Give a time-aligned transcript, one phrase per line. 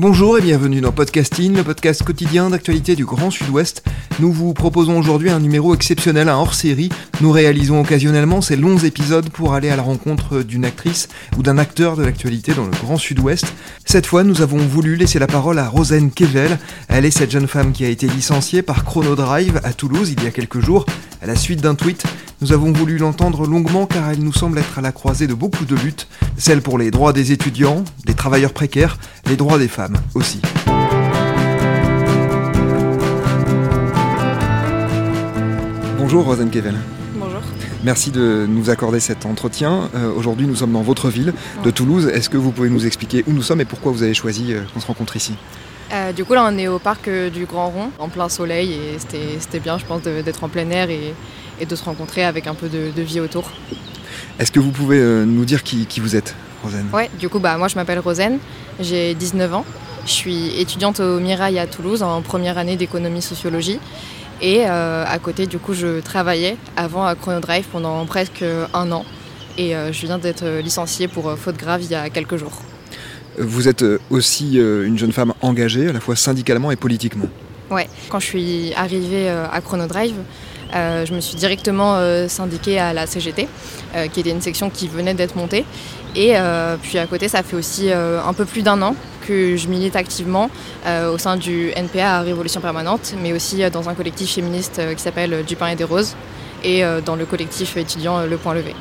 [0.00, 3.82] Bonjour et bienvenue dans Podcasting, le podcast quotidien d'actualité du Grand Sud-Ouest.
[4.20, 6.88] Nous vous proposons aujourd'hui un numéro exceptionnel, un hors-série.
[7.20, 11.58] Nous réalisons occasionnellement ces longs épisodes pour aller à la rencontre d'une actrice ou d'un
[11.58, 13.52] acteur de l'actualité dans le Grand Sud-Ouest.
[13.84, 16.60] Cette fois, nous avons voulu laisser la parole à Rosen Kevel.
[16.86, 20.28] Elle est cette jeune femme qui a été licenciée par Chronodrive à Toulouse il y
[20.28, 20.86] a quelques jours,
[21.22, 22.04] à la suite d'un tweet.
[22.40, 25.64] Nous avons voulu l'entendre longuement car elle nous semble être à la croisée de beaucoup
[25.64, 26.06] de luttes,
[26.36, 30.40] celles pour les droits des étudiants, des travailleurs précaires, les droits des femmes aussi.
[35.98, 36.74] Bonjour Rosen Kevel.
[37.14, 37.40] Bonjour.
[37.84, 39.90] Merci de nous accorder cet entretien.
[39.94, 41.32] Euh, Aujourd'hui, nous sommes dans votre ville
[41.64, 42.06] de Toulouse.
[42.06, 44.60] Est-ce que vous pouvez nous expliquer où nous sommes et pourquoi vous avez choisi euh,
[44.72, 45.34] qu'on se rencontre ici?
[45.92, 48.72] Euh, du coup, là, on est au parc euh, du Grand Rond, en plein soleil,
[48.72, 51.14] et c'était- c'était bien, je pense, d'être en plein air et,
[51.60, 53.50] et de se rencontrer avec un peu de, de vie autour.
[54.38, 57.40] Est-ce que vous pouvez euh, nous dire qui, qui vous êtes, Rosen Ouais, du coup,
[57.40, 58.38] bah, moi, je m'appelle Rosane,
[58.78, 59.64] j'ai 19 ans,
[60.06, 63.80] je suis étudiante au Mirail à Toulouse en première année d'économie-sociologie.
[64.40, 69.04] Et euh, à côté, du coup, je travaillais avant à Chronodrive pendant presque un an.
[69.56, 72.62] Et euh, je viens d'être licenciée pour faute grave il y a quelques jours.
[73.38, 77.26] Vous êtes aussi une jeune femme engagée, à la fois syndicalement et politiquement.
[77.70, 80.14] Ouais, quand je suis arrivée à Chronodrive,
[80.74, 83.48] euh, je me suis directement euh, syndiquée à la CGT,
[83.94, 85.64] euh, qui était une section qui venait d'être montée.
[86.16, 86.34] Et
[86.82, 88.96] puis à côté, ça fait aussi un peu plus d'un an
[89.26, 90.50] que je milite activement
[90.86, 95.44] au sein du NPA à Révolution Permanente, mais aussi dans un collectif féministe qui s'appelle
[95.46, 96.16] Du pain et des roses,
[96.64, 98.74] et dans le collectif étudiant Le Point Levé.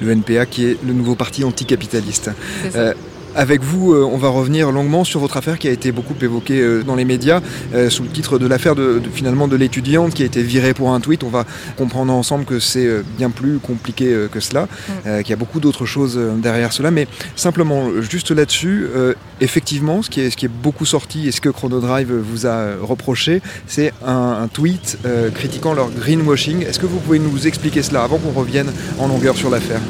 [0.00, 2.30] Le NPA qui est le nouveau parti anticapitaliste.
[3.34, 6.60] Avec vous, euh, on va revenir longuement sur votre affaire qui a été beaucoup évoquée
[6.60, 7.40] euh, dans les médias
[7.74, 10.74] euh, sous le titre de l'affaire de, de- finalement de l'étudiante qui a été virée
[10.74, 11.24] pour un tweet.
[11.24, 11.46] On va
[11.78, 14.68] comprendre ensemble que c'est bien plus compliqué que cela,
[15.06, 16.90] euh, qu'il y a beaucoup d'autres choses derrière cela.
[16.90, 18.86] Mais simplement, juste là-dessus,
[19.40, 22.76] effectivement, ce qui, est, ce qui est beaucoup sorti et ce que Chronodrive vous a
[22.82, 24.98] reproché, c'est un, un tweet
[25.34, 26.62] critiquant leur greenwashing.
[26.66, 29.80] Est-ce que vous pouvez nous expliquer cela avant qu'on revienne en longueur sur l'affaire?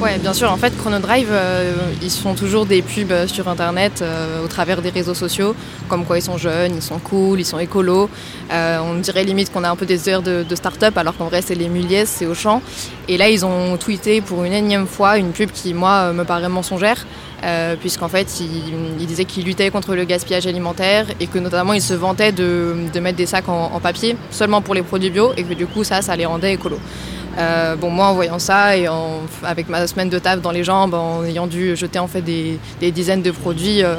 [0.00, 0.52] Ouais, bien sûr.
[0.52, 4.90] En fait, Chronodrive, euh, ils font toujours des pubs sur Internet euh, au travers des
[4.90, 5.56] réseaux sociaux,
[5.88, 8.08] comme quoi ils sont jeunes, ils sont cool, ils sont écolos.
[8.52, 11.42] Euh, on dirait limite qu'on a un peu des heures de, start-up, alors qu'en vrai,
[11.42, 12.62] c'est les Muliez, c'est Auchan.
[13.08, 16.48] Et là, ils ont tweeté pour une énième fois une pub qui, moi, me paraît
[16.48, 17.04] mensongère.
[17.44, 21.82] euh, puisqu'en fait, ils, disaient qu'ils luttaient contre le gaspillage alimentaire et que notamment ils
[21.82, 25.54] se vantaient de, mettre des sacs en papier seulement pour les produits bio et que
[25.54, 26.80] du coup ça, ça les rendait écolos.
[27.38, 28.86] Euh, bon, moi, en voyant ça et
[29.44, 32.58] avec ma semaine de taf dans les jambes, en ayant dû jeter en fait des,
[32.80, 33.94] dizaines de produits, euh,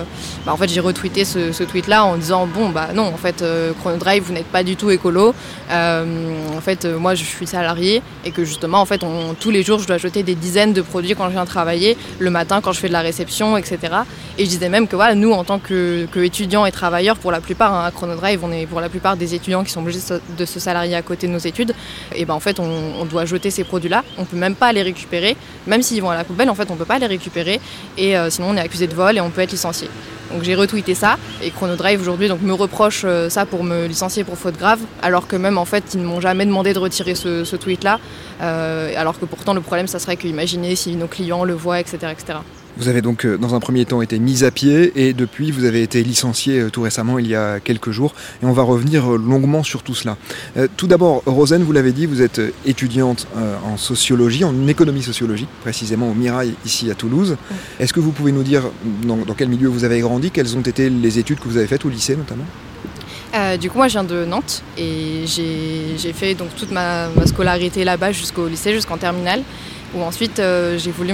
[0.45, 3.71] bah, en fait, j'ai retweeté ce, tweet-là en disant bon, bah non, en fait, euh,
[3.79, 5.33] Chronodrive, vous n'êtes pas du tout écolo.
[5.71, 9.79] En fait, moi, je suis salarié et que justement, en fait, on- tous les jours,
[9.79, 12.79] je dois jeter des dizaines de produits quand je viens travailler, le matin quand je
[12.79, 13.77] fais de la réception, etc.
[14.37, 17.31] Et je disais même que voilà, nous, en tant que, que étudiants et travailleurs, pour
[17.31, 19.99] la plupart, hein, à Chronodrive, on est pour la plupart des étudiants qui sont obligés
[19.99, 21.73] de se- de se salarier à côté de nos études.
[22.15, 22.69] Et ben en fait, on,
[22.99, 24.03] on doit jeter ces produits-là.
[24.17, 26.49] On peut même pas les récupérer, même s'ils vont à la poubelle.
[26.49, 27.61] En fait, on peut pas les récupérer.
[27.97, 29.89] Et euh, sinon, on est accusé de vol et on peut être licencié.
[30.31, 34.23] Donc j'ai retweeté ça et Chronodrive aujourd'hui donc me reproche euh, ça pour me licencier
[34.23, 37.15] pour faute grave, alors que même en fait ils ne m'ont jamais demandé de retirer
[37.15, 37.99] ce, ce tweet-là,
[38.41, 41.79] Euh, alors que pourtant le problème ça serait que imaginez si nos clients le voient,
[41.79, 42.39] etc., etc.
[42.79, 45.65] Vous avez donc euh, dans un premier temps été mise à pied et depuis vous
[45.65, 49.13] avez été licencié euh, tout récemment il y a quelques jours et on va revenir
[49.13, 50.15] euh, longuement sur tout cela.
[50.55, 55.03] Euh, Tout d'abord, Rosen, vous l'avez dit, vous êtes étudiante euh, en sociologie, en économie
[55.03, 57.35] sociologique, précisément au Mirail ici à Toulouse.
[57.81, 58.63] Est-ce que vous pouvez nous dire
[59.03, 61.67] dans, dans quel milieu vous avez grandi, quelles ont été les études que vous avez
[61.67, 62.45] faites au lycée notamment?
[63.35, 67.09] Euh, du coup, moi, je viens de Nantes et j'ai j'ai fait donc toute ma,
[67.09, 69.43] ma scolarité là-bas jusqu'au lycée, jusqu'en terminale.
[69.95, 71.13] Où ensuite, euh, j'ai voulu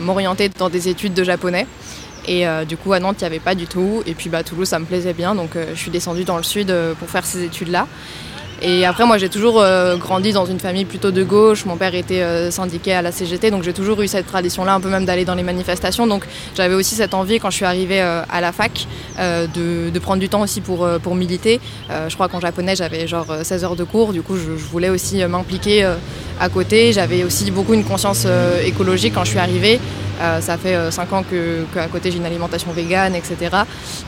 [0.00, 1.66] m'orienter dans des études de japonais.
[2.26, 4.02] Et euh, du coup, à Nantes, il n'y avait pas du tout.
[4.06, 5.34] Et puis, bah, Toulouse, ça me plaisait bien.
[5.34, 7.86] Donc, euh, je suis descendue dans le sud pour faire ces études-là.
[8.66, 11.66] Et après, moi, j'ai toujours euh, grandi dans une famille plutôt de gauche.
[11.66, 14.80] Mon père était euh, syndiqué à la CGT, donc j'ai toujours eu cette tradition-là, un
[14.80, 16.06] peu même d'aller dans les manifestations.
[16.06, 16.24] Donc
[16.56, 18.86] j'avais aussi cette envie, quand je suis arrivée euh, à la fac,
[19.18, 21.60] de, prendre du temps aussi pour, pour militer.
[22.08, 24.12] Je crois qu'en japonais, j'avais genre euh, 16 heures de cours.
[24.14, 25.86] Du coup, je, voulais aussi m'impliquer
[26.40, 26.92] à côté.
[26.92, 28.26] J'avais aussi beaucoup une conscience
[28.64, 29.78] écologique quand je suis arrivée.
[30.40, 31.24] ça fait 5 ans
[31.74, 33.56] qu'à côté j'ai une alimentation végane, etc.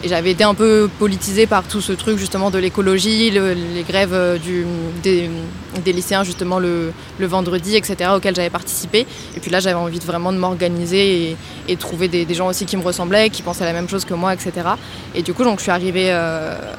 [0.03, 4.39] Et j'avais été un peu politisée par tout ce truc justement de l'écologie, les grèves
[4.43, 4.46] du,
[5.03, 8.11] des, lycéens justement le, le vendredi, etc.
[8.15, 9.07] auxquelles j'avais participé.
[9.37, 11.37] Et puis là j'avais envie vraiment de m'organiser et,
[11.69, 14.35] et, trouver des, gens aussi qui me ressemblaient, qui pensaient la même chose que moi,
[14.35, 14.53] etc.
[15.15, 16.11] Et du coup donc je suis arrivée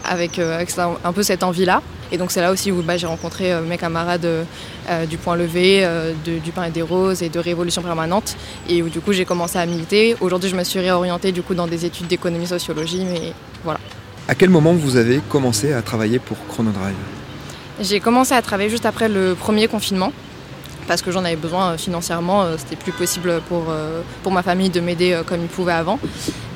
[0.03, 1.81] avec, avec un peu cette envie-là.
[2.11, 4.43] Et donc c'est là aussi où bah, j'ai rencontré euh, mes camarades euh,
[4.89, 5.85] euh, du Point Levé,
[6.23, 8.37] du Pain et des Roses et de Révolution Permanente.
[8.69, 10.15] Et où du coup j'ai commencé à militer.
[10.21, 13.79] Aujourd'hui je me suis réorientée du coup dans des études d'économie-sociologie, mais voilà.
[14.27, 16.95] À quel moment vous avez commencé à travailler pour Chronodrive
[17.79, 20.11] J'ai commencé à travailler juste après le premier confinement
[20.87, 23.65] parce que j'en avais besoin financièrement, c'était plus possible pour,
[24.23, 25.99] pour ma famille de m'aider comme ils pouvaient avant.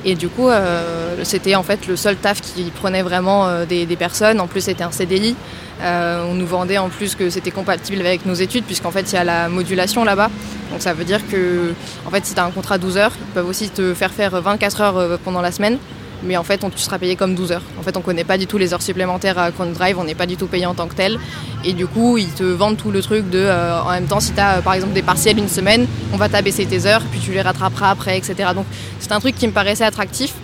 [0.04, 3.86] Et du coup, euh, c'était en fait le seul taf qui prenait vraiment euh, des,
[3.96, 4.40] personnes.
[4.40, 5.36] En plus, c'était un CDI.
[5.80, 9.14] Euh, on nous vendait en plus que c'était compatible avec nos études, puisqu'en fait, il
[9.14, 10.30] y a la modulation là-bas.
[10.70, 11.72] Donc ça veut dire que,
[12.06, 14.40] en fait, si tu as un contrat 12 heures, ils peuvent aussi te faire faire
[14.40, 15.78] 24 heures pendant la semaine
[16.24, 17.62] mais en fait on, tu seras payé comme 12 heures.
[17.78, 20.26] En fait on connaît pas du tout les heures supplémentaires à Drive, on n'est pas
[20.26, 21.18] du tout payé en tant que tel.
[21.64, 24.32] Et du coup ils te vendent tout le truc de euh, en même temps si
[24.32, 27.20] tu as euh, par exemple des partiels une semaine, on va t'abaisser tes heures, puis
[27.20, 28.50] tu les rattraperas après, etc.
[28.54, 28.66] Donc
[29.00, 30.34] c'est un truc qui me paraissait attractif.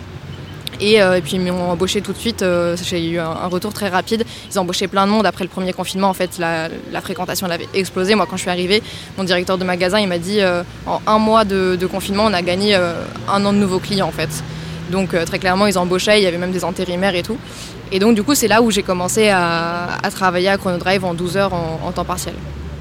[0.81, 2.45] Et, euh, puis ils m'ont embauché tout de suite,
[2.83, 4.23] j'ai eu un, retour très rapide.
[4.49, 6.07] Ils ont embauché plein de monde après le premier confinement.
[6.07, 6.69] En fait, la,
[7.01, 8.15] fréquentation avait explosé.
[8.15, 8.81] Moi, quand je suis arrivée,
[9.17, 10.39] mon directeur de magasin, il m'a dit
[10.87, 14.11] en un mois de, de, confinement, on a gagné un an de nouveaux clients en
[14.11, 14.29] fait.
[14.89, 17.37] Donc euh, très clairement, ils embauchaient, il y avait même des intérimaires et tout.
[17.91, 21.37] Et donc du coup, c'est là où j'ai commencé à, travailler à Chronodrive en 12
[21.37, 22.35] heures en, temps partiel.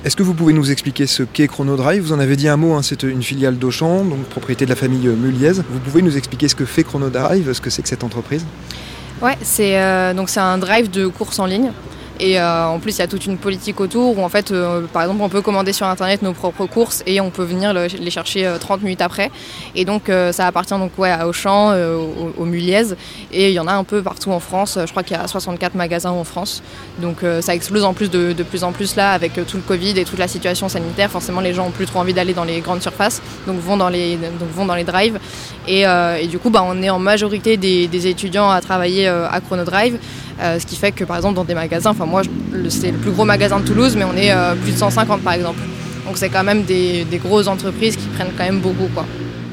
[0.05, 2.03] Est-ce que vous pouvez nous expliquer ce qu'est Chronodrive?
[2.03, 4.77] Vous en avez dit un mot, hein, c'est une filiale d'Auchan, donc propriété de la
[4.77, 5.53] famille Muliez.
[5.69, 8.45] Vous pouvez nous expliquer ce que fait Chronodrive, ce que c'est que cette entreprise?
[9.21, 11.73] Ouais, c'est euh, donc c'est un drive de course en ligne.
[12.21, 14.83] Et euh, en plus, il y a toute une politique autour où, en fait, euh,
[14.93, 18.11] par exemple, on peut commander sur Internet nos propres courses et on peut venir les
[18.11, 19.31] chercher 30 euh, minutes après.
[19.77, 21.75] Et donc, ça appartient donc ouais, à Auchan,
[22.37, 22.95] au, Muliez.
[23.33, 24.79] Et il y en a un peu partout en France.
[24.85, 26.63] Je crois qu'il y a 64 magasins en France.
[26.99, 30.05] Donc, ça explose en plus de, plus en plus là avec tout le Covid et
[30.05, 31.11] toute la situation sanitaire.
[31.11, 33.89] Forcément, les gens ont plus trop envie d'aller dans les grandes surfaces, donc vont dans
[33.89, 35.19] les, donc vont dans les drives.
[35.67, 35.85] Et,
[36.27, 39.99] du coup, bah, on est en majorité des, étudiants à travailler à Chronodrive.
[40.41, 42.23] Ce qui fait que par exemple dans des magasins, enfin moi
[42.69, 45.35] c'est le plus gros magasin de Toulouse, mais on est euh, plus de 150 par
[45.35, 45.61] exemple.
[46.07, 49.05] Donc c'est quand même des, grosses entreprises qui prennent quand même beaucoup quoi.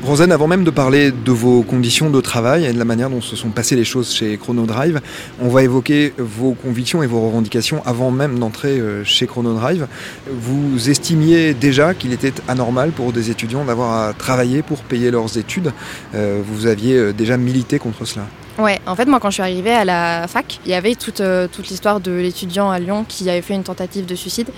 [0.04, 3.22] Rosen, avant même de parler de vos conditions de travail et de la manière dont
[3.22, 5.02] se sont passées les choses chez Chronodrive,
[5.42, 9.88] on va évoquer vos convictions et vos revendications avant même d'entrer euh, chez Chronodrive.
[10.30, 15.40] Vous estimiez déjà qu'il était anormal pour des étudiants d'avoir à travailler pour payer leurs
[15.40, 15.72] études.
[16.14, 18.28] Vous aviez déjà milité contre cela.
[18.58, 21.20] Ouais, en fait, moi, quand je suis arrivée à la fac, il y avait toute,
[21.20, 24.50] euh, toute l'histoire de l'étudiant à Lyon qui avait fait une tentative de suicide.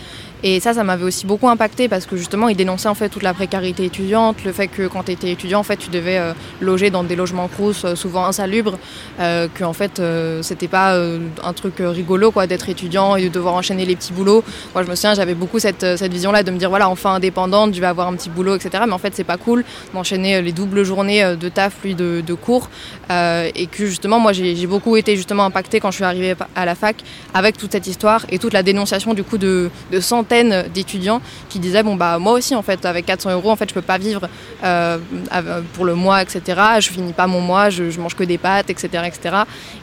[0.43, 3.23] Et ça, ça m'avait aussi beaucoup impacté parce que justement, il dénonçait en fait toute
[3.23, 6.33] la précarité étudiante, le fait que quand tu étais étudiant, en fait, tu devais euh,
[6.61, 8.77] loger dans des logements crous euh, souvent insalubres,
[9.19, 10.01] euh, que en fait,
[10.41, 10.95] c'était pas
[11.43, 14.43] un truc rigolo quoi d'être étudiant et de devoir enchaîner les petits boulots.
[14.73, 17.73] Moi, je me souviens, j'avais beaucoup cette, cette vision-là de me dire voilà, enfin indépendante,
[17.73, 18.83] je vais avoir un petit boulot, etc.
[18.85, 19.63] Mais en fait, c'est pas cool
[19.93, 22.69] d'enchaîner les doubles journées de taf puis de, de cours
[23.09, 26.75] et que justement, moi, j'ai beaucoup été justement impactée quand je suis arrivée à la
[26.75, 26.97] fac
[27.33, 30.26] avec toute cette histoire et toute la dénonciation du coup de, de santé
[30.73, 33.73] d'étudiants qui disaient bon bah moi aussi en fait avec 400 euros en fait je
[33.73, 34.29] peux pas vivre
[34.63, 34.97] euh,
[35.73, 36.41] pour le mois etc.
[36.79, 39.35] Je finis pas mon mois, je, mange que des pâtes etc etc.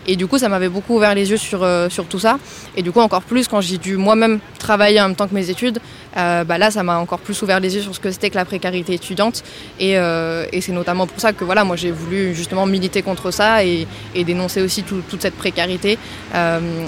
[0.07, 2.39] Et du coup ça m'avait beaucoup ouvert les yeux sur euh, sur tout ça.
[2.77, 5.51] Et du coup encore plus quand j'ai dû moi-même travailler en même temps que mes
[5.51, 5.81] études,
[6.17, 8.37] euh, bah là ça m'a encore plus ouvert les yeux sur ce que c'était que
[8.37, 9.43] la précarité étudiante.
[9.79, 13.65] Et, et c'est notamment pour ça que voilà moi j'ai voulu justement militer contre ça
[13.65, 15.99] et, et dénoncer aussi toute cette précarité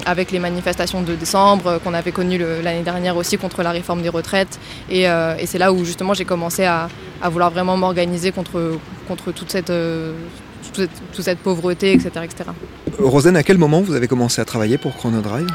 [0.05, 4.09] avec les manifestations de décembre qu'on avait connues l'année dernière aussi contre la réforme des
[4.09, 4.59] retraites.
[4.91, 6.89] Euh, et, c'est là où justement j'ai commencé à,
[7.31, 8.77] vouloir vraiment m'organiser contre,
[9.07, 10.11] contre toute cette, euh,
[10.73, 10.89] toute,
[11.21, 12.49] cette, pauvreté, etc., etc.
[12.99, 15.47] Rosen, à quel moment vous avez commencé à travailler pour Chronodrive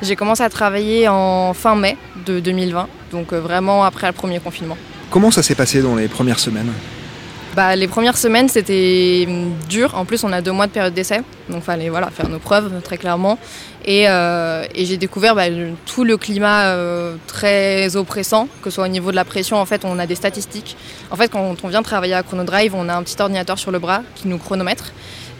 [0.00, 4.40] J'ai commencé à travailler en fin mai de 2020, donc euh, vraiment après le premier
[4.40, 4.78] confinement.
[5.10, 6.72] Comment ça s'est passé dans les premières semaines?
[7.54, 9.94] Bah, les premières semaines, c'était hum, dur.
[9.94, 12.80] En plus, on a deux mois de période d'essai, donc fallait voilà, faire nos preuves,
[12.82, 13.38] très clairement.
[13.84, 15.44] Et, euh, j'ai découvert bah,
[15.86, 19.58] tout le climat euh, très oppressant, que ce soit au niveau de la pression.
[19.58, 20.76] En fait, on a des statistiques.
[21.10, 23.78] En fait, quand on vient travailler à Chronodrive, on a un petit ordinateur sur le
[23.78, 24.92] bras qui nous chronomètre.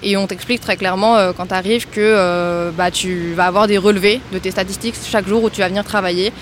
[0.03, 3.79] Et on t'explique très clairement euh, quand tu arrives que bah, tu vas avoir des
[3.79, 6.33] relevés de tes statistiques chaque jour où tu vas venir travailler.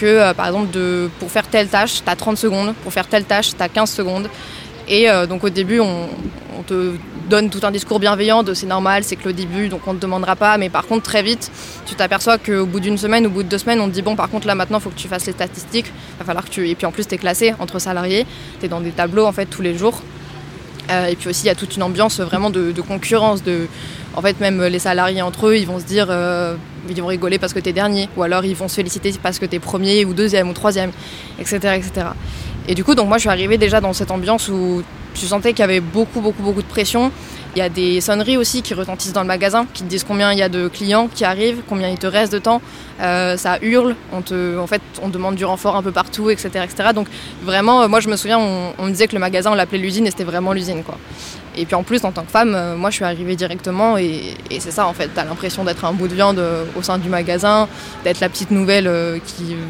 [0.00, 2.74] Que par exemple, de, pour faire telle tâche, tu as 30 secondes.
[2.82, 4.28] Pour faire telle tâche, tu as 15 secondes.
[4.90, 6.08] Et euh, donc au début, on,
[6.66, 6.92] te
[7.30, 9.98] donne tout un discours bienveillant de c'est normal, c'est que le début, donc on ne
[9.98, 10.58] te demandera pas.
[10.58, 11.50] Mais par contre, très vite,
[11.86, 14.14] tu t'aperçois qu'au bout d'une semaine, au bout de deux semaines, on te dit bon,
[14.14, 15.90] par contre, là maintenant, il faut que tu fasses les statistiques.
[16.18, 16.68] Va falloir que tu...
[16.68, 18.26] Et puis en plus, tu es classé entre salariés,
[18.58, 20.02] tu es dans des tableaux en fait tous les jours.
[20.90, 23.42] et puis aussi, il y a toute une ambiance vraiment de, concurrence.
[23.42, 23.68] De,
[24.14, 26.08] en fait, même les salariés entre eux, ils vont se dire,
[26.88, 29.38] ils vont rigoler parce que tu es dernier, ou alors ils vont se féliciter parce
[29.38, 30.90] que tu es premier ou deuxième ou troisième,
[31.38, 32.06] etc., etc.
[32.70, 35.50] Et du coup, donc moi, je suis arrivée déjà dans cette ambiance où tu sentais
[35.54, 37.10] qu'il y avait beaucoup, beaucoup, beaucoup de pression.
[37.56, 40.30] Il y a des sonneries aussi qui retentissent dans le magasin, qui te disent combien
[40.30, 42.62] il y a de clients qui arrivent, combien il te reste de temps.
[43.00, 46.48] Euh, ça hurle, on te, en fait, on demande du renfort un peu partout, etc.
[46.62, 46.90] etc.
[46.94, 47.08] Donc
[47.42, 50.06] vraiment, euh, moi je me souviens, on, me disait que le magasin, on l'appelait l'usine
[50.06, 50.84] et c'était vraiment l'usine.
[50.84, 50.96] quoi.
[51.56, 54.36] Et puis en plus, en tant que femme, euh, moi je suis arrivée directement et,
[54.60, 55.10] c'est ça en fait.
[55.12, 56.40] T'as l'impression d'être un bout de viande
[56.76, 57.66] au sein du magasin,
[58.04, 58.88] d'être la petite nouvelle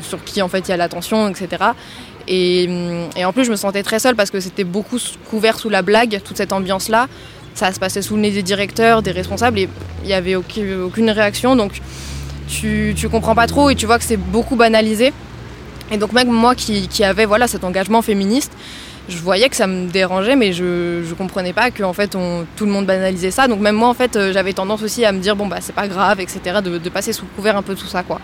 [0.03, 1.65] sur qui en fait il y a l'attention, etc.
[2.33, 2.69] Et,
[3.17, 5.83] et, en plus, je me sentais très seule parce que c'était beaucoup couvert sous la
[5.83, 7.09] blague, toute cette ambiance-là
[7.55, 9.69] ça se passait sous le nez des directeurs, des responsables, et
[10.03, 11.57] il n'y avait aucune réaction.
[11.57, 11.81] Donc
[12.49, 15.13] tu, tu comprends pas trop et tu vois que c'est beaucoup banalisé.
[15.91, 18.53] Et donc même moi qui, qui voilà, cet engagement féministe,
[19.09, 22.47] je voyais que ça me dérangeait, mais je, je comprenais pas que en fait on,
[22.57, 23.49] tout le monde banalisait ça.
[23.49, 25.75] Donc même moi en fait euh, j'avais tendance aussi à me dire bon bah c'est
[25.75, 26.61] pas grave, etc.
[26.63, 28.21] De, de, passer sous couvert un peu tout ça quoi.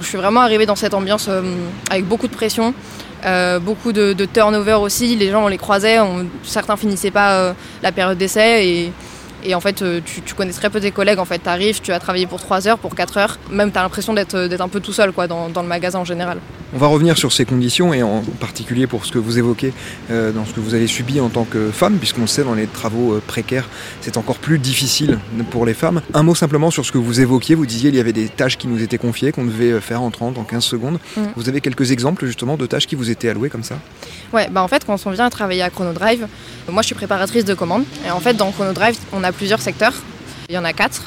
[0.00, 1.42] Je suis vraiment arrivée dans cette ambiance euh,
[1.90, 2.74] avec beaucoup de pression.
[3.24, 5.98] Euh, beaucoup de, turnover aussi, les gens on les croisait,
[6.44, 8.92] certains finissaient pas la période d'essai
[9.44, 11.18] et en fait, euh, tu, connais très peu tes collègues.
[11.18, 13.38] En fait, tu arrives, tu as travaillé pour 3 heures, pour 4 heures.
[13.50, 16.38] Même, tu as l'impression d'être un peu tout seul quoi, dans, le magasin en général.
[16.74, 19.72] On va revenir sur ces conditions et en particulier pour ce que vous évoquez
[20.10, 22.54] euh, dans ce que vous avez subi en tant que femme, puisqu'on le sait, dans
[22.54, 23.68] les travaux euh, précaires,
[24.00, 25.18] c'est encore plus difficile
[25.50, 26.02] pour les femmes.
[26.12, 27.54] Un mot simplement sur ce que vous évoquiez.
[27.54, 30.10] Vous disiez qu'il y avait des tâches qui nous étaient confiées, qu'on devait faire en
[30.10, 30.98] 30, en 15 secondes.
[31.16, 31.22] Mm.
[31.36, 33.76] Vous avez quelques exemples justement de tâches qui vous étaient allouées comme ça?
[34.32, 36.26] Ouais, bah en fait, quand on vient travailler à Chronodrive,
[36.68, 37.84] moi je suis préparatrice de commandes.
[38.06, 39.94] Et en fait, dans Chronodrive, on a plusieurs secteurs.
[40.48, 41.02] Il y en a quatre.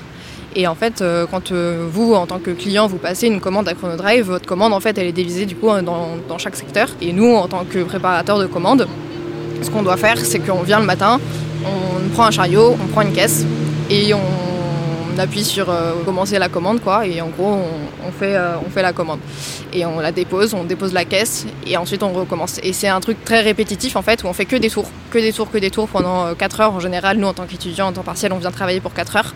[0.56, 3.68] Et en fait, euh, quand euh, vous, en tant que client, vous passez une commande
[3.70, 6.90] à Chronodrive, votre commande, en fait, elle est divisée du coup dans, dans chaque secteur.
[7.02, 8.88] Et nous, en tant que préparateur de commandes,
[9.62, 11.20] ce qu'on doit faire, c'est qu'on vient le matin,
[11.66, 13.46] on prend un chariot, on prend une caisse
[13.90, 14.20] et on
[15.14, 17.60] on appuie sur euh, commencer la commande quoi et en gros
[18.06, 19.20] on, fait, euh, on fait la commande
[19.74, 22.60] et on la dépose, on dépose la caisse et ensuite on recommence.
[22.64, 25.18] Et c'est un truc très répétitif en fait où on fait que des tours, que
[25.18, 27.18] des tours, que des tours pendant 4 euh, heures en général.
[27.18, 29.34] Nous en tant qu'étudiants en temps partiel on vient travailler pour 4 heures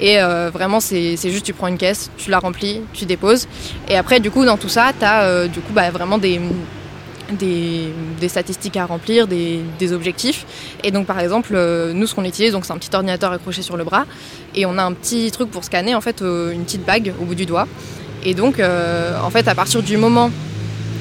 [0.00, 0.18] et
[0.52, 3.46] vraiment c'est juste tu prends une caisse, tu la remplis, tu déposes
[3.88, 6.40] et après du coup dans tout ça tu as du coup bah, vraiment des
[7.32, 7.92] des,
[8.28, 10.46] statistiques à remplir, des, objectifs.
[10.84, 13.76] Et donc par exemple, euh, nous ce qu'on utilise, c'est un petit ordinateur accroché sur
[13.76, 14.06] le bras,
[14.54, 17.24] et on a un petit truc pour scanner en fait euh, une petite bague au
[17.24, 17.66] bout du doigt.
[18.24, 20.30] Et donc euh, en fait à partir du moment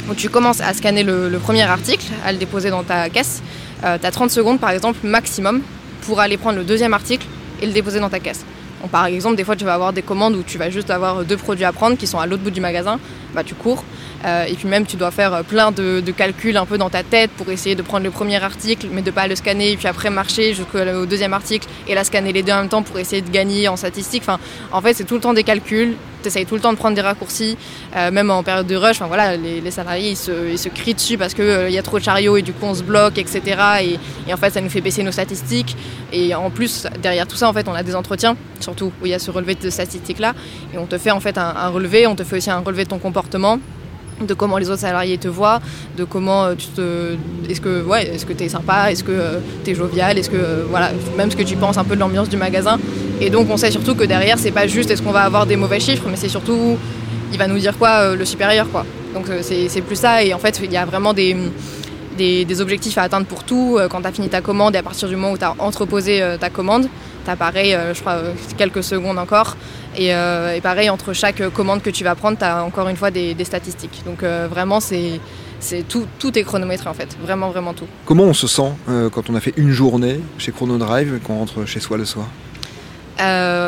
[0.10, 3.42] où tu commences à scanner le, premier article, à le déposer dans ta caisse,
[3.82, 5.62] tu as 30 secondes par exemple maximum
[6.02, 7.28] pour aller prendre le deuxième article
[7.62, 8.44] et le déposer dans ta caisse.
[8.90, 11.38] Par exemple, des fois, tu vas avoir des commandes où tu vas juste avoir deux
[11.38, 13.00] produits à prendre qui sont à l'autre bout du magasin.
[13.34, 13.84] Bah, tu cours.
[14.26, 17.04] Euh, et puis même, tu dois faire euh, plein de, calculs un peu dans ta
[17.04, 19.88] tête pour essayer de prendre le premier article, mais de pas le scanner, et puis
[19.88, 23.22] après marcher jusqu'au deuxième article et la scanner les deux en même temps pour essayer
[23.22, 24.24] de gagner en statistique.
[24.24, 24.40] Enfin,
[24.72, 25.96] en fait, c'est tout le temps des calculs.
[26.22, 27.58] Tu essayes tout le temps de prendre des raccourcis,
[27.96, 28.98] euh, même en période de rush.
[28.98, 32.38] Enfin, voilà, les, salariés, ils se, crient dessus parce qu'il y a trop de chariots
[32.38, 33.42] et du coup, on se bloque, etc.
[34.28, 35.75] Et, en fait, ça nous fait baisser nos statistiques.
[36.12, 39.12] Et en plus, derrière tout ça, en fait, on a des entretiens, surtout où il
[39.12, 40.34] y a ce relevé de statistiques-là.
[40.74, 42.90] Et on te fait en fait un relevé, on te fait aussi un relevé de
[42.90, 43.60] ton comportement
[44.28, 45.60] de comment les autres salariés te voient,
[45.98, 47.16] de comment euh, tu te,
[47.50, 50.63] est-ce que ouais, est-ce que t'es sympa, est-ce que euh, t'es jovial, est-ce que euh,
[50.70, 52.80] voilà, même ce que tu penses un peu de l'ambiance du magasin.
[53.20, 55.56] Et donc on sait surtout que derrière c'est pas juste est-ce qu'on va avoir des
[55.56, 56.78] mauvais chiffres, mais c'est surtout
[57.32, 58.86] il va nous dire quoi le supérieur quoi.
[59.13, 61.36] Donc c'est plus ça et en fait il y a vraiment des
[62.18, 65.08] des, objectifs à atteindre pour tout quand tu as fini ta commande et à partir
[65.08, 66.88] du moment où tu as entreposé ta commande,
[67.24, 68.20] tu as pareil, je crois,
[68.58, 69.56] quelques secondes encore,
[70.00, 73.12] euh, et, pareil, entre chaque commande que tu vas prendre, tu as encore une fois
[73.12, 74.03] des, statistiques.
[74.06, 75.20] Donc euh, vraiment, c'est,
[75.88, 77.88] tout, tout est chronométré en fait, vraiment, vraiment tout.
[78.06, 81.38] Comment on se sent euh, quand on a fait une journée chez Chronodrive et qu'on
[81.38, 82.27] rentre chez soi le soir?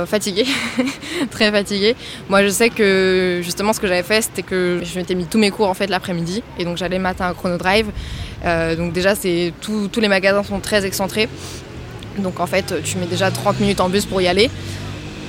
[0.06, 0.46] Fatigué,
[1.32, 1.96] très fatigué.
[2.30, 5.38] Moi, je sais que justement, ce que j'avais fait, c'était que je m'étais mis tous
[5.38, 7.88] mes cours en fait l'après-midi, et donc j'allais matin à Chronodrive.
[8.78, 11.30] donc déjà, c'est tous les magasins sont très excentrés,
[12.18, 14.50] donc en fait, tu mets déjà 30 minutes en bus pour y aller.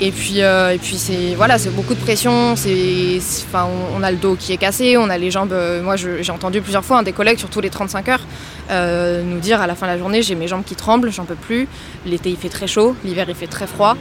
[0.05, 2.57] Et puis, euh, et puis c'est voilà, c'est beaucoup de pression.
[2.57, 3.17] C'est,
[3.49, 5.55] enfin, on, a le dos qui est cassé, on a les jambes.
[5.55, 8.27] Euh, moi, j'ai entendu plusieurs fois un des collègues, surtout les 35 heures,
[8.71, 11.25] euh, nous dire à la fin de la journée, j'ai mes jambes qui tremblent, j'en
[11.25, 11.67] peux plus.
[12.05, 13.97] L'été il fait très chaud, l'hiver il fait très froid.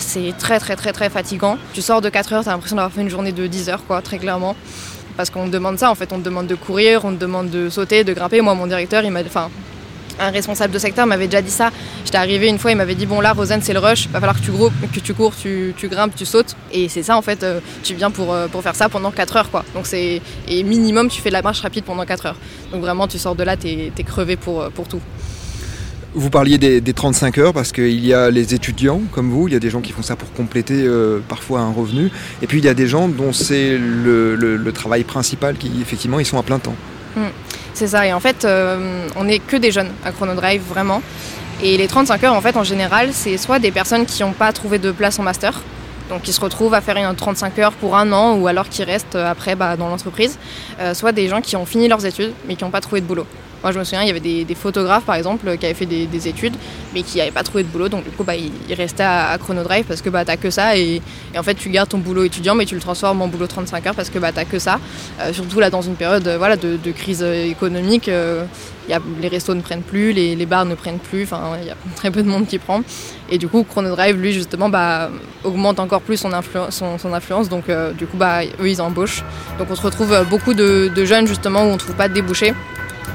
[0.00, 1.58] c'est très très très très fatigant.
[1.74, 4.02] Tu sors de 4 heures, t'as l'impression d'avoir fait une journée de 10 heures, quoi,
[4.02, 4.56] très clairement.
[5.16, 7.50] Parce qu'on te demande ça, en fait, on te demande de courir, on te demande
[7.50, 8.40] de sauter, de grimper.
[8.40, 9.48] Moi, mon directeur, il m'a, enfin,
[10.20, 11.70] un responsable de secteur m'avait déjà dit ça.
[12.04, 14.36] J'étais arrivée une fois, il m'avait dit Bon, là, Rosanne, c'est le rush, va falloir
[14.40, 16.56] que tu, tu cours, tu, grimpes, tu sautes.
[16.72, 19.36] Et c'est ça, en fait, euh, tu viens pour, euh, pour faire ça pendant 4
[19.36, 19.64] heures, quoi.
[19.74, 20.20] Donc, c'est.
[20.48, 22.36] Et minimum, tu fais de la marche rapide pendant 4 heures.
[22.72, 25.00] Donc, vraiment, tu sors de là, t'es es crevé pour, euh, pour tout.
[26.16, 29.56] Vous parliez des, 35 heures parce qu'il y a les étudiants comme vous, il y
[29.56, 30.88] a des gens qui font ça pour compléter
[31.28, 32.08] parfois un revenu,
[32.40, 36.24] et puis il y a des gens dont c'est le, travail principal qui effectivement ils
[36.24, 36.76] sont à plein temps.
[37.16, 37.28] Hmm.
[37.74, 41.02] c'est ça, et en fait euh, on n'est que des jeunes à Chronodrive vraiment.
[41.62, 44.52] Et les 35 heures en fait en général c'est soit des personnes qui n'ont pas
[44.52, 45.60] trouvé de place en master,
[46.08, 48.82] donc qui se retrouvent à faire une 35 heures pour un an ou alors qui
[48.82, 50.38] restent après bah, dans l'entreprise,
[50.92, 53.26] soit des gens qui ont fini leurs études mais qui n'ont pas trouvé de boulot.
[53.64, 56.28] Moi, je me souviens, il y avait des, photographes, par exemple, qui avaient fait des,
[56.28, 56.54] études,
[56.92, 57.88] mais qui n'avaient pas trouvé de boulot.
[57.88, 60.76] Donc, du coup, bah, ils, restaient à, Chronodrive parce que bah, tu que ça.
[60.76, 61.00] Et,
[61.34, 63.94] en fait, tu gardes ton boulot étudiant, mais tu le transformes en boulot 35 heures
[63.94, 64.78] parce que bah, tu que ça.
[65.18, 68.44] Euh, surtout là, dans une période voilà, de, crise économique, euh,
[69.22, 71.22] les restos ne prennent plus, les, bars ne prennent plus.
[71.22, 72.82] Enfin, il y a très peu de monde qui prend.
[73.30, 75.08] Et du coup, Chronodrive, lui, justement, bah,
[75.42, 77.48] augmente encore plus son, influence.
[77.48, 79.24] Donc, euh, du coup, bah, eux, ils embauchent.
[79.58, 82.12] Donc, on se retrouve beaucoup de, de jeunes, justement, où on ne trouve pas de
[82.12, 82.52] débouchés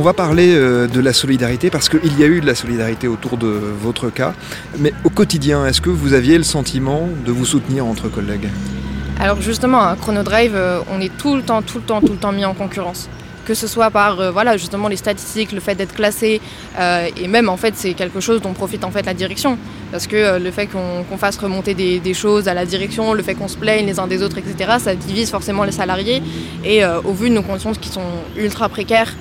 [0.00, 3.06] On va parler euh, de la solidarité parce qu'il y a eu de la solidarité
[3.06, 4.32] autour de votre cas.
[4.78, 8.48] Mais au quotidien, est-ce que vous aviez le sentiment de vous soutenir entre collègues?
[9.20, 12.18] Alors justement, à Chronodrive, euh, on est tout le temps, tout le temps, tout le
[12.18, 13.10] temps mis en concurrence
[13.50, 16.40] que ce soit par euh, voilà justement les statistiques, le fait d'être classé,
[16.78, 19.58] euh, et même en fait c'est quelque chose dont profite en fait la direction,
[19.90, 23.34] parce que euh, le fait qu'on fasse remonter des, choses à la direction, le fait
[23.34, 26.22] qu'on se plaigne les uns des autres, etc., ça divise forcément les salariés,
[26.64, 29.14] et au vu de nos conditions qui sont ultra précaires,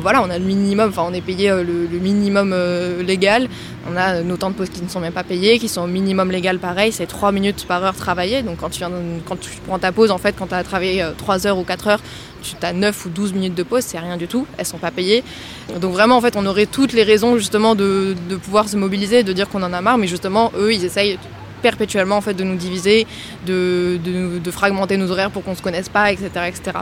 [0.00, 2.54] voilà, on a le minimum, enfin on est payé le, minimum
[3.00, 3.48] légal,
[3.90, 5.86] on a nos temps de pause qui ne sont même pas payés, qui sont au
[5.98, 8.92] minimum légal pareil, c'est 3 minutes par heure travaillée, donc quand tu, viens,
[9.26, 11.88] quand tu prends ta pause, en fait, quand tu as travaillé 3 heures ou 4
[11.88, 12.00] heures,
[12.42, 14.90] tu as 9 ou 12 minutes de pause, c'est rien du tout, elles sont pas
[14.90, 15.24] payées.
[15.80, 19.32] Donc vraiment, en fait, on aurait toutes les raisons justement de, pouvoir se mobiliser, de
[19.32, 21.18] dire qu'on en a marre, mais justement, eux, ils essayent
[21.62, 23.06] perpétuellement en fait de nous diviser,
[23.46, 26.78] de, de, fragmenter nos horaires pour qu'on se connaisse pas, etc., etc.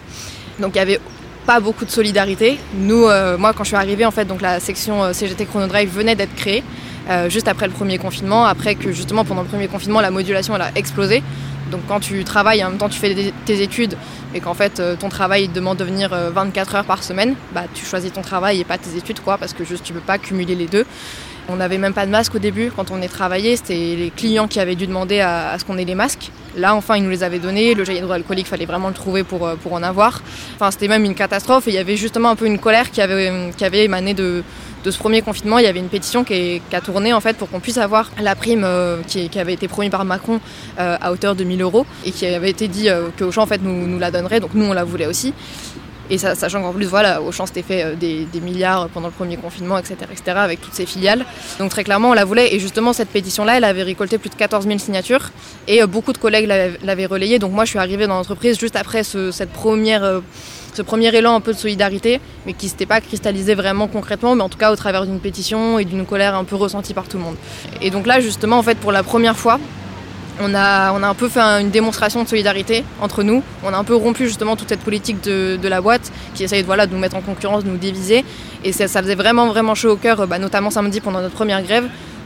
[0.59, 1.01] Donc il y avait
[1.47, 2.59] pas beaucoup de solidarité.
[2.75, 5.90] Nous, euh, moi, quand je suis arrivée, en fait, donc la section euh, CGT Chronodrive
[5.90, 6.62] venait d'être créée.
[7.11, 10.57] Euh, juste après le premier confinement, après que justement pendant le premier confinement la modulation
[10.57, 11.23] elle a explosé.
[11.74, 13.96] Donc quand tu travailles en même temps tu fais tes études
[14.32, 17.64] et qu'en fait euh, ton travail demande de venir 24 euh, heures par semaine, bah
[17.74, 20.16] tu choisis ton travail et pas tes études quoi parce que juste tu peux pas
[20.18, 20.87] cumuler les deux.
[21.48, 24.48] On n'avait même pas de masque au début quand on est travaillé, c'était les clients
[24.48, 26.30] qui avaient dû demander à, ce qu'on ait les masques.
[26.57, 29.48] Là enfin ils nous les avaient donnés, le gel hydroalcoolique fallait vraiment le trouver pour,
[29.62, 30.22] pour en avoir.
[30.54, 33.30] Enfin c'était même une catastrophe il y avait justement un peu une colère qui avait,
[33.61, 34.42] avait émané de,
[34.85, 37.61] ce premier confinement, il y avait une pétition qui, a tourné en fait pour qu'on
[37.61, 40.40] puisse avoir la prime euh, qui, avait été promise par Macron
[40.78, 43.87] euh, à hauteur de 1000 euros et qui avait été dit euh, que en nous,
[43.87, 45.33] nous la donnerait, donc nous on la voulait aussi.
[46.11, 49.79] Et ça, sachant qu'en plus, voilà, Auchan s'était fait des, milliards pendant le premier confinement,
[49.79, 51.25] etc., etc., avec toutes ses filiales.
[51.59, 52.55] Donc très clairement, on la voulait.
[52.55, 55.31] Et justement, cette pétition-là, elle avait récolté plus de 14 000 signatures.
[55.67, 56.47] Et beaucoup de collègues
[56.83, 57.38] l'avaient relayée.
[57.38, 60.21] Donc moi, je suis arrivée dans l'entreprise juste après cette première
[60.75, 64.35] ce premier élan un peu de solidarité, mais qui ne s'était pas cristallisé vraiment concrètement,
[64.35, 67.09] mais en tout cas au travers d'une pétition et d'une colère un peu ressentie par
[67.09, 67.37] tout le monde.
[67.81, 69.61] Et donc là, justement, en fait, pour la première fois,
[70.40, 73.42] on a, un peu fait une démonstration de solidarité entre nous.
[73.62, 76.87] On a un peu rompu justement toute cette politique de, la boîte qui essaye de,
[76.90, 78.25] nous mettre en concurrence, de nous diviser.
[78.64, 81.85] Et ça, faisait vraiment, vraiment chaud au cœur, bah, notamment samedi pendant notre première grève,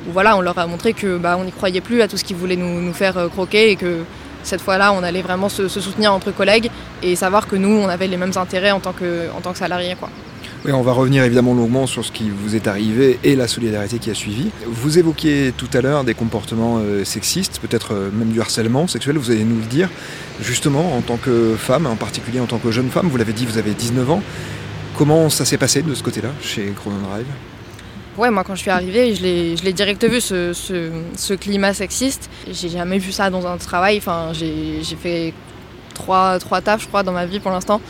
[0.08, 2.36] où voilà, on leur a montré que bah, n'y croyait plus à tout ce qu'ils
[2.36, 4.04] voulaient nous, faire euh, croquer et que
[4.42, 6.70] cette fois-là, on allait vraiment se, soutenir entre collègues
[7.02, 9.96] et savoir que nous, on avait les mêmes intérêts en tant que, salariés.
[10.64, 13.98] Oui, on va revenir évidemment longuement sur ce qui vous est arrivé et la solidarité
[13.98, 14.50] qui a suivi.
[14.66, 19.18] Vous évoquiez tout à l'heure des comportements euh, sexistes, peut-être euh, même du harcèlement sexuel,
[19.18, 19.88] vous allez nous le dire.
[20.40, 23.46] Justement, en tant que femme, en particulier en tant que jeune femme, vous l'avez dit,
[23.46, 24.22] vous avez 19 ans.
[24.96, 27.26] Comment ça s'est passé de ce côté-là chez Chrono Drive?
[28.16, 32.28] Ouais, moi quand je suis arrivée, je l'ai direct vu ce, climat sexiste.
[32.50, 34.00] J'ai jamais vu ça dans un travail.
[34.32, 35.32] J'ai fait
[35.94, 37.80] trois, trois tafs, je crois, dans ma vie pour l'instant.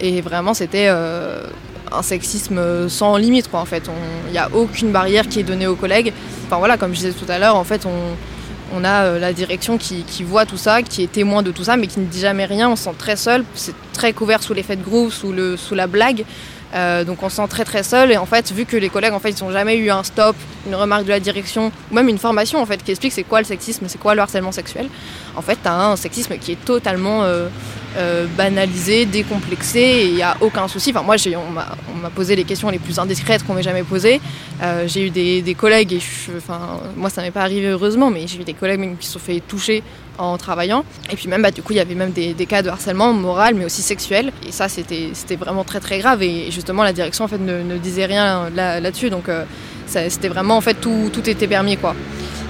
[0.00, 1.46] Et vraiment, c'était euh,
[1.92, 3.84] un sexisme sans limite, quoi, en fait.
[4.26, 6.12] Il n'y a aucune barrière qui est donnée aux collègues.
[6.46, 10.04] enfin voilà, comme je disais tout à l'heure, en fait, on, a la direction qui,
[10.22, 12.68] voit tout ça, qui est témoin de tout ça, mais qui ne dit jamais rien.
[12.68, 13.44] On se sent très seul.
[13.54, 16.24] C'est très couvert sous l'effet de groupe, sous, la blague.
[16.74, 19.12] Euh, donc on se sent très très seul et en fait vu que les collègues
[19.12, 20.34] en fait ils n'ont jamais eu un stop,
[20.66, 23.38] une remarque de la direction ou même une formation en fait qui explique c'est quoi
[23.38, 24.88] le sexisme, c'est quoi le harcèlement sexuel,
[25.36, 27.46] en fait tu as un sexisme qui est totalement euh,
[27.96, 30.90] euh, banalisé, décomplexé et il n'y a aucun souci.
[30.90, 31.16] Enfin moi
[31.88, 34.20] on m'a posé les questions les plus indiscrètes qu'on m'ait jamais posées.
[34.86, 36.00] j'ai eu des, collègues et
[36.36, 39.18] enfin moi ça m'est pas arrivé heureusement mais j'ai eu des collègues qui se sont
[39.18, 39.82] fait toucher
[40.18, 40.84] en travaillant.
[41.10, 43.54] Et puis même, bah, du coup, il y avait même des, cas de harcèlement moral,
[43.54, 44.32] mais aussi sexuel.
[44.46, 46.22] Et ça, c'était vraiment très très grave.
[46.22, 49.10] Et justement, la direction en fait ne, disait rien là-dessus.
[49.10, 49.44] donc euh,
[49.86, 51.94] c'était vraiment en fait tout, tout était permis quoi.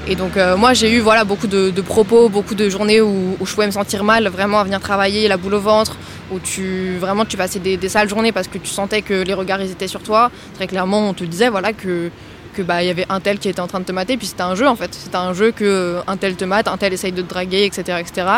[0.08, 3.52] Et donc euh, moi j'ai eu voilà beaucoup de, propos, beaucoup de journées où, je
[3.52, 5.96] pouvais me sentir mal vraiment à venir travailler, la boule au ventre,
[6.30, 9.60] où tu vraiment tu passais des, sales journées parce que tu sentais que les regards
[9.60, 10.30] ils étaient sur toi.
[10.54, 12.10] Très clairement on te disait voilà que
[12.54, 14.42] que bah y avait un tel qui était en train de te mater puis c'était
[14.42, 14.94] un jeu en fait.
[14.94, 17.64] C'était un jeu que euh, un tel te mate un tel essaye de te draguer
[17.64, 18.28] etc etc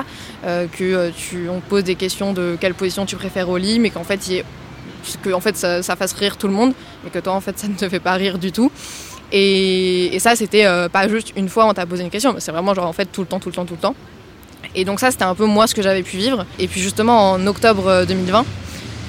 [0.46, 3.90] euh, que tu on pose des questions de quelle position tu préfères au lit mais
[3.90, 4.20] qu'en fait
[5.22, 6.72] que en fait ça, fasse rire tout le monde
[7.04, 8.72] mais que toi en fait ça ne te fait pas rire du tout
[9.32, 12.86] et, ça c'était pas juste une fois on t'a posé une question c'est vraiment genre
[12.86, 13.94] en fait tout le temps tout le temps tout le temps
[14.74, 17.32] et donc ça c'était un peu moi ce que j'avais pu vivre et puis justement
[17.32, 18.44] en octobre 2020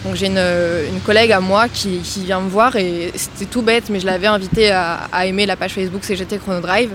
[0.05, 3.99] donc j'ai une, collègue à moi qui, vient me voir et c'était tout bête, mais
[3.99, 6.91] je l'avais invitée à, aimer la page Facebook CGT Chronodrive.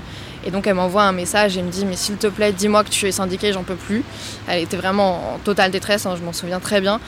[0.46, 2.90] Et donc elle m'envoie un message et me dit mais s'il te plaît dis-moi que
[2.90, 4.02] tu es syndiquée, j'en peux plus.
[4.46, 7.00] Elle était vraiment en totale détresse, hein, je m'en souviens très bien.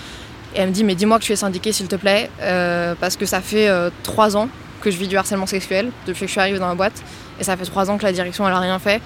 [0.54, 3.16] Et elle me dit mais dis-moi que tu es syndiquée s'il te plaît, euh, parce
[3.16, 4.48] que ça fait euh, trois ans
[4.80, 7.02] que je vis du harcèlement sexuel depuis que je suis arrivée dans la boîte.
[7.40, 9.00] Et ça fait trois ans que la direction elle a rien fait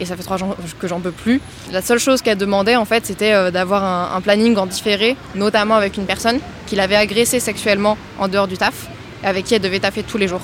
[0.00, 1.40] et ça fait trois ans que j'en peux plus.
[1.72, 3.84] La seule chose qu'elle demandait en fait c'était euh, d'avoir
[4.14, 8.56] un, planning en différé, notamment avec une personne qui l'avait agressée sexuellement en dehors du
[8.56, 8.88] taf,
[9.22, 10.42] avec qui elle devait taffer tous les jours.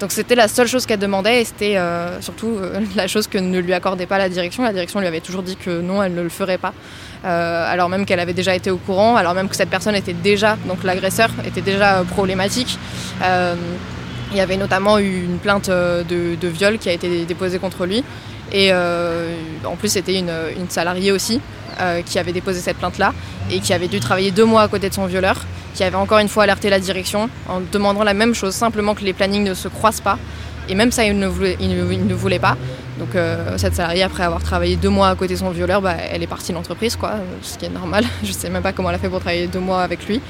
[0.00, 3.36] Donc c'était la seule chose qu'elle demandait et c'était euh, surtout euh, la chose que
[3.36, 4.62] ne lui accordait pas la direction.
[4.62, 6.72] La direction lui avait toujours dit que non, elle ne le ferait pas.
[7.22, 10.56] alors même qu'elle avait déjà été au courant, alors même que cette personne était déjà,
[10.66, 12.78] donc l'agresseur était déjà problématique.
[13.20, 18.02] il y avait notamment eu une plainte de, viol qui a été déposée contre lui.
[18.52, 19.34] Et euh,
[19.64, 20.30] en plus, c'était une,
[20.68, 21.40] salariée aussi
[21.80, 23.12] euh, qui avait déposé cette plainte-là
[23.50, 26.18] et qui avait dû travailler deux mois à côté de son violeur, qui avait encore
[26.18, 29.54] une fois alerté la direction en demandant la même chose, simplement que les plannings ne
[29.54, 30.18] se croisent pas.
[30.68, 32.56] Et même ça, il ne voulait, pas.
[32.98, 35.94] Donc euh, cette salariée, après avoir travaillé deux mois à côté de son violeur, bah,
[36.10, 38.04] elle est partie de l'entreprise, quoi, ce qui est normal.
[38.22, 40.20] Je ne sais même pas comment elle a fait pour travailler deux mois avec lui.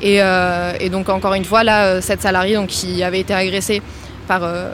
[0.00, 0.20] Et,
[0.90, 3.82] donc encore une fois, là, cette salariée donc, qui avait été agressée
[4.28, 4.70] par, euh,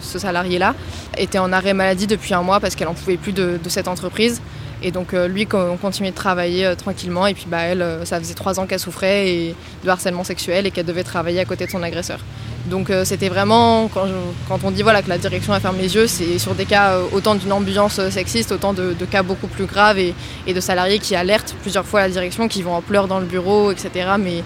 [0.00, 0.74] ce, salarié-là,
[1.18, 4.40] était en arrêt maladie depuis un mois parce qu'elle n'en pouvait plus de, cette entreprise.
[4.80, 7.26] Et donc euh, lui, on continuait de travailler euh, tranquillement.
[7.26, 10.70] Et puis bah, elle, ça faisait trois ans qu'elle souffrait et de harcèlement sexuel et
[10.70, 12.20] qu'elle devait travailler à côté de son agresseur.
[12.66, 16.38] Donc c'était vraiment, quand, on dit voilà, que la direction a fermé les yeux, c'est
[16.38, 20.14] sur des cas autant d'une ambiance sexiste, autant de, cas beaucoup plus graves et,
[20.46, 23.24] et, de salariés qui alertent plusieurs fois la direction, qui vont en pleurs dans le
[23.24, 24.10] bureau, etc.
[24.18, 24.42] Mais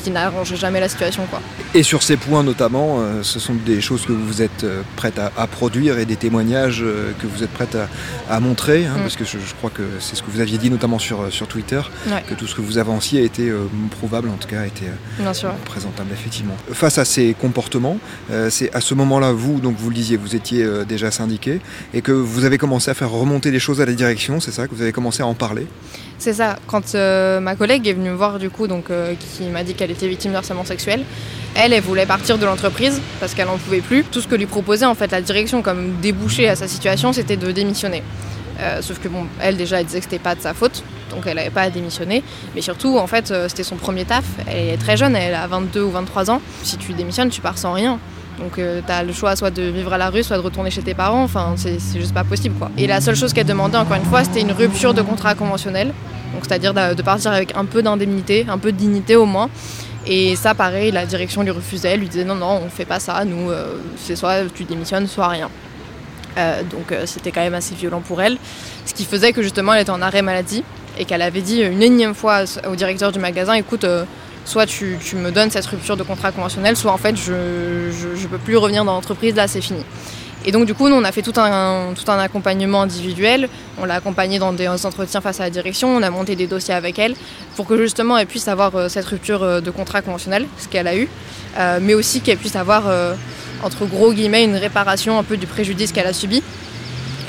[0.00, 1.26] qui n'arrange jamais la situation.
[1.30, 1.40] Quoi.
[1.74, 5.18] Et sur ces points notamment, euh, ce sont des choses que vous êtes euh, prête
[5.18, 7.76] à, produire et des témoignages euh, que vous êtes prête
[8.28, 9.00] à, montrer, hein, mm.
[9.02, 11.80] parce que je, crois que c'est ce que vous aviez dit notamment sur, sur Twitter,
[12.28, 13.52] que tout ce que vous avanciez a été
[13.90, 14.86] prouvable, en tout cas a été
[15.64, 16.54] présentable effectivement.
[16.72, 17.98] Face à ces comportements,
[18.50, 21.60] c'est à ce moment-là, vous, donc vous le disiez, vous étiez déjà syndiqué
[21.94, 24.66] et que vous avez commencé à faire remonter les choses à la direction, c'est ça,
[24.66, 25.66] que vous avez commencé à en parler?
[26.22, 26.56] C'est ça.
[26.66, 30.08] Quand ma collègue est venue me voir, du coup, donc, qui m'a dit qu'elle était
[30.08, 31.04] victime de harcèlement sexuel.
[31.54, 34.04] Elle, elle voulait partir de l'entreprise parce qu'elle n'en pouvait plus.
[34.04, 37.36] Tout ce que lui proposait en fait la direction comme débouché à sa situation, c'était
[37.36, 38.02] de démissionner.
[38.60, 41.24] Euh, sauf que bon, elle déjà, elle disait que c'était pas de sa faute, donc
[41.26, 42.22] elle n'avait pas à démissionner.
[42.54, 44.24] Mais surtout, en fait, euh, c'était son premier taf.
[44.46, 46.40] Elle est très jeune, elle a 22 ou 23 ans.
[46.62, 47.98] Si tu démissionnes, tu pars sans rien.
[48.38, 50.70] Donc euh, tu as le choix soit de vivre à la rue, soit de retourner
[50.70, 51.22] chez tes parents.
[51.22, 52.70] Enfin, c'est juste pas possible quoi.
[52.78, 55.92] Et la seule chose qu'elle demandait, encore une fois, c'était une rupture de contrat conventionnel.
[56.40, 59.48] C'est-à-dire de partir avec un peu d'indemnité, un peu de dignité au moins.
[60.06, 63.24] Et ça, pareil, la direction lui refusait, lui disait non, non, on fait pas ça,
[63.24, 65.48] nous, euh, c'est soit tu démissionnes, soit rien.
[66.38, 68.36] Euh, donc euh, c'était quand même assez violent pour elle.
[68.84, 70.64] Ce qui faisait que justement elle était en arrêt maladie
[70.98, 73.86] et qu'elle avait dit une énième fois au directeur du magasin écoute,
[74.44, 78.38] soit tu, me donnes cette rupture de contrat conventionnel, soit en fait je ne peux
[78.38, 79.84] plus revenir dans l'entreprise, là c'est fini.
[80.44, 83.48] Et donc du coup, nous, on a fait tout un, tout un accompagnement individuel.
[83.80, 85.88] On l'a accompagnée dans des entretiens face à la direction.
[85.94, 87.14] On a monté des dossiers avec elle
[87.56, 90.88] pour que justement elle puisse avoir euh, cette rupture euh, de contrat conventionnel, ce qu'elle
[90.88, 91.08] a eu,
[91.58, 92.84] euh, mais aussi qu'elle puisse avoir
[93.62, 96.42] entre gros guillemets une réparation un peu du préjudice qu'elle a subi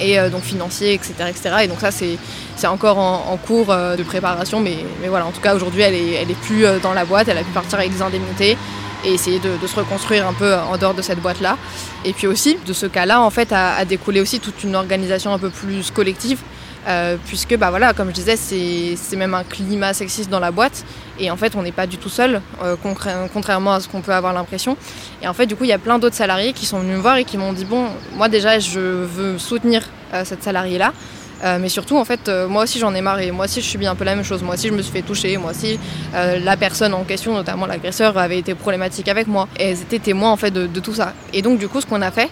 [0.02, 1.56] et donc financier, etc., etc.
[1.64, 2.18] Et donc ça, c'est,
[2.56, 6.14] c'est encore en, cours de préparation, mais, mais voilà, en tout cas aujourd'hui, elle est,
[6.14, 8.58] elle est plus dans la boîte, elle a pu partir avec des indemnités.
[9.04, 11.58] Et essayer de, se reconstruire un peu en dehors de cette boîte-là.
[12.06, 15.40] Et puis aussi, de ce cas-là, en fait, a, découlé aussi toute une organisation un
[15.40, 16.40] peu plus collective.
[16.86, 20.84] Euh, puisque bah voilà, comme je disais, c'est même un climat sexiste dans la boîte
[21.18, 22.76] et en fait on n'est pas du tout seul, euh,
[23.34, 24.76] contrairement à ce qu'on peut avoir l'impression.
[25.22, 27.02] Et en fait du coup il y a plein d'autres salariés qui sont venus me
[27.02, 30.92] voir et qui m'ont dit bon moi déjà je veux soutenir euh, cette salariée là,
[31.44, 33.66] euh, mais surtout, en fait, euh, moi aussi j'en ai marre et moi aussi je
[33.66, 34.42] subis un peu la même chose.
[34.44, 35.78] Moi aussi je me suis fait toucher, moi aussi
[36.16, 39.48] euh, la personne en question, notamment l'agresseur, avait été problématique avec moi.
[39.60, 41.14] Elles étaient témoins en fait de, tout ça.
[41.34, 42.30] Et donc du coup, ce qu'on a fait,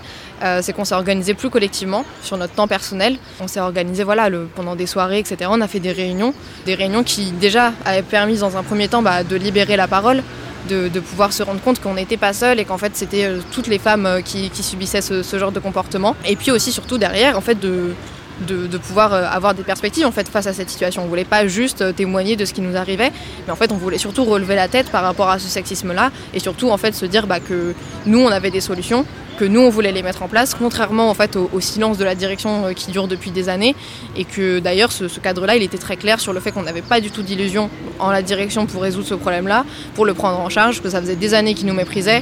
[0.62, 3.18] c'est qu'on s'est organisé plus collectivement sur notre temps personnel.
[3.40, 5.50] On s'est organisé voilà, pendant des soirées, etc.
[5.54, 6.34] On a fait des réunions,
[6.66, 10.24] des réunions qui déjà avaient permis dans un premier temps bah, de libérer la parole.
[10.70, 13.80] De, pouvoir se rendre compte qu'on n'était pas seul et qu'en fait c'était toutes les
[13.80, 16.16] femmes qui, subissaient ce, ce, genre de comportement.
[16.26, 17.94] Et puis aussi surtout derrière en fait de,
[18.42, 21.04] de, pouvoir euh, avoir des perspectives en fait face à cette situation.
[21.04, 23.12] On voulait pas juste euh, témoigner de ce qui nous arrivait,
[23.46, 26.40] mais en fait on voulait surtout relever la tête par rapport à ce sexisme-là et
[26.40, 27.74] surtout en fait se dire bah, que
[28.06, 29.06] nous on avait des solutions,
[29.42, 32.14] que nous on voulait les mettre en place, contrairement en fait au, silence de la
[32.14, 33.76] direction euh, qui dure depuis des années
[34.16, 37.02] et que d'ailleurs ce, cadre-là il était très clair sur le fait qu'on n'avait pas
[37.02, 40.80] du tout d'illusion en la direction pour résoudre ce problème-là, pour le prendre en charge,
[40.84, 42.22] que ça faisait des années qu'ils nous méprisaient.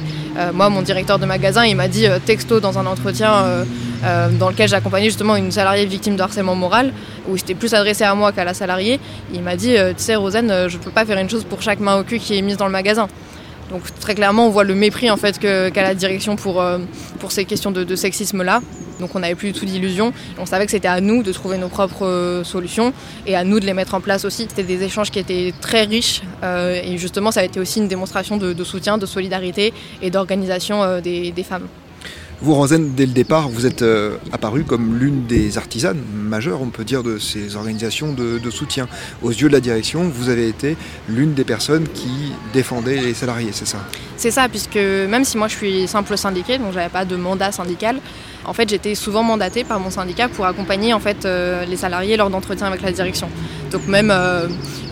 [0.54, 3.66] moi mon directeur de magasin il m'a dit texto dans un entretien
[4.02, 6.90] euh, dans lequel j'accompagnais justement une salariée victime de harcèlement moral,
[7.28, 8.98] où c'était plus adressé à moi qu'à la salariée.
[9.34, 11.44] Il m'a dit, euh, tu sais Rosanne, euh, je ne peux pas faire une chose
[11.44, 13.08] pour chaque main au cul qui est mise dans le magasin.
[13.70, 16.62] Donc très clairement, on voit le mépris en fait qu'a la direction pour,
[17.18, 18.60] pour ces questions de, sexisme-là.
[18.98, 20.12] Donc on n'avait plus du tout d'illusions.
[20.38, 22.92] On savait que c'était à nous de trouver nos propres solutions
[23.26, 24.46] et à nous de les mettre en place aussi.
[24.48, 28.36] C'était des échanges qui étaient très riches et justement ça a été aussi une démonstration
[28.36, 31.68] de, soutien, de solidarité et d'organisation des femmes.
[32.42, 36.70] Vous, Rosen, dès le départ, vous êtes euh, apparu comme l'une des artisanes majeures, on
[36.70, 38.88] peut dire, de ces organisations de, soutien.
[39.22, 43.50] Aux yeux de la direction, vous avez été l'une des personnes qui défendait les salariés,
[43.52, 43.84] c'est ça?
[44.16, 47.52] C'est ça, puisque même si moi je suis simple syndiqué, donc j'avais pas de mandat
[47.52, 48.00] syndical,
[48.44, 52.66] en fait, j'étais souvent mandatée par mon syndicat pour accompagner euh, les salariés lors d'entretiens
[52.66, 53.28] avec la direction.
[53.70, 54.48] Donc même euh,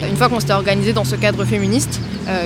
[0.08, 2.00] une fois qu'on s'était organisé dans ce cadre féministe,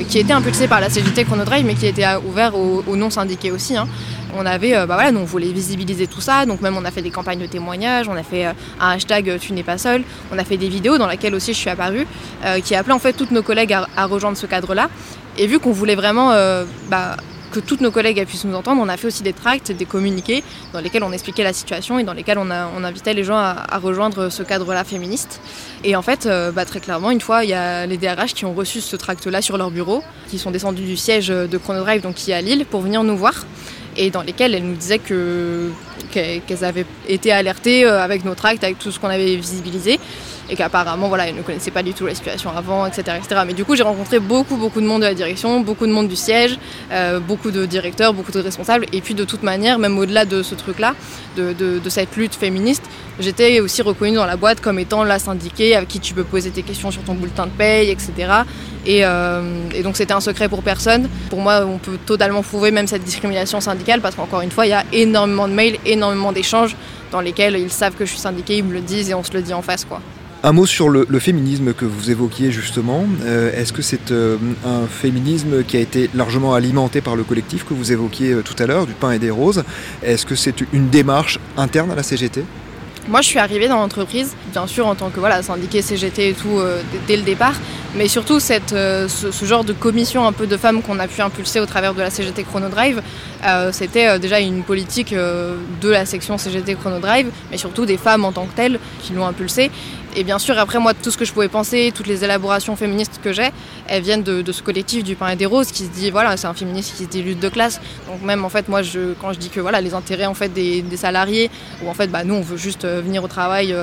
[0.09, 3.77] qui était impulsé par la CGT Chronodrive, mais qui était ouvert aux, non syndiqués aussi.
[3.77, 3.88] Hein,
[4.37, 7.03] on avait, euh, bah voilà, on voulait visibiliser tout ça, donc même on a fait
[7.03, 10.03] des campagnes de témoignages, on a fait euh, un hashtag euh, Tu n'es pas seul,
[10.33, 12.07] on a fait des vidéos dans lesquelles aussi je suis apparue,
[12.65, 14.88] qui appelait en fait toutes nos collègues à, rejoindre ce cadre-là.
[15.38, 16.33] Et vu qu'on voulait vraiment
[16.91, 17.17] bah,
[17.53, 20.43] que toutes nos collègues puissent nous entendre, on a fait aussi des tracts, des communiqués
[20.73, 24.29] dans lesquels on expliquait la situation et dans lesquels on, invitait les gens à, rejoindre
[24.29, 25.41] ce cadre-là féministe.
[25.85, 28.55] Et en fait, bah, très clairement, une fois, il y a les DRH qui ont
[28.55, 32.31] reçu ce tract-là sur leur bureau, qui sont descendus du siège de Chronodrive, donc qui
[32.31, 33.45] est à Lille, pour venir nous voir
[33.96, 35.70] et dans lesquelles elles nous disaient que
[36.11, 39.98] qu'elles avaient été alertées euh, avec nos tracts, avec tout ce qu'on avait visibilisé,
[40.50, 43.16] et qu'apparemment, voilà, elles ne connaissaient pas du tout la situation avant, etc.
[43.16, 43.42] etc.
[43.46, 46.09] Mais du coup, j'ai rencontré beaucoup, beaucoup de monde de la direction, beaucoup de monde
[46.09, 46.59] du siège,
[46.90, 50.42] euh, beaucoup de directeurs, beaucoup de responsables, et puis de toute manière, même au-delà de
[50.42, 50.94] ce truc-là,
[51.37, 52.83] de, de, cette lutte féministe,
[53.18, 56.50] j'étais aussi reconnue dans la boîte comme étant la syndiquée à qui tu peux poser
[56.50, 58.12] tes questions sur ton bulletin de paye, etc.
[58.88, 61.09] Euh, et, donc c'était un secret pour personne.
[61.31, 63.61] Pour moi, on peut totalement prouver même cette discrimination
[64.01, 66.77] parce qu'encore une fois, il y a énormément de mails, énormément d'échanges
[67.11, 69.33] dans lesquels ils savent que je suis syndiquée, ils me le disent et on se
[69.33, 69.85] le dit en face.
[69.85, 70.01] quoi.
[70.45, 73.05] Un mot sur le, féminisme que vous évoquiez justement.
[73.25, 77.64] Euh, est-ce que c'est euh, un féminisme qui a été largement alimenté par le collectif
[77.64, 79.62] que vous évoquiez tout à l'heure, du pain et des roses?
[80.03, 82.45] Est-ce que c'est une démarche interne à la CGT
[83.09, 86.33] moi, je suis arrivée dans l'entreprise, bien sûr, en tant que voilà, syndiqué CGT et
[86.35, 86.61] tout,
[87.07, 87.55] dès le départ.
[87.95, 88.38] Mais surtout,
[88.73, 91.93] euh, ce, genre de commission un peu de femmes qu'on a pu impulser au travers
[91.93, 93.03] de la CGT Chronodrive,
[93.45, 98.25] euh, c'était euh, déjà une politique de la section CGT Chronodrive, mais surtout des femmes
[98.25, 99.71] en tant que telles qui l'ont impulsé.
[100.14, 103.20] Et bien sûr, après moi, tout ce que je pouvais penser, toutes les élaborations féministes
[103.22, 103.51] que j'ai,
[103.88, 106.46] elles viennent de, ce collectif du pain et des roses qui se dit, voilà, c'est
[106.46, 107.81] un féministe qui se dit lutte de classe.
[108.07, 108.83] Donc même en fait, moi,
[109.20, 111.51] quand je dis que voilà, les intérêts en fait des, salariés,
[111.83, 113.75] ou en fait, bah, nous, on veut juste venir au travail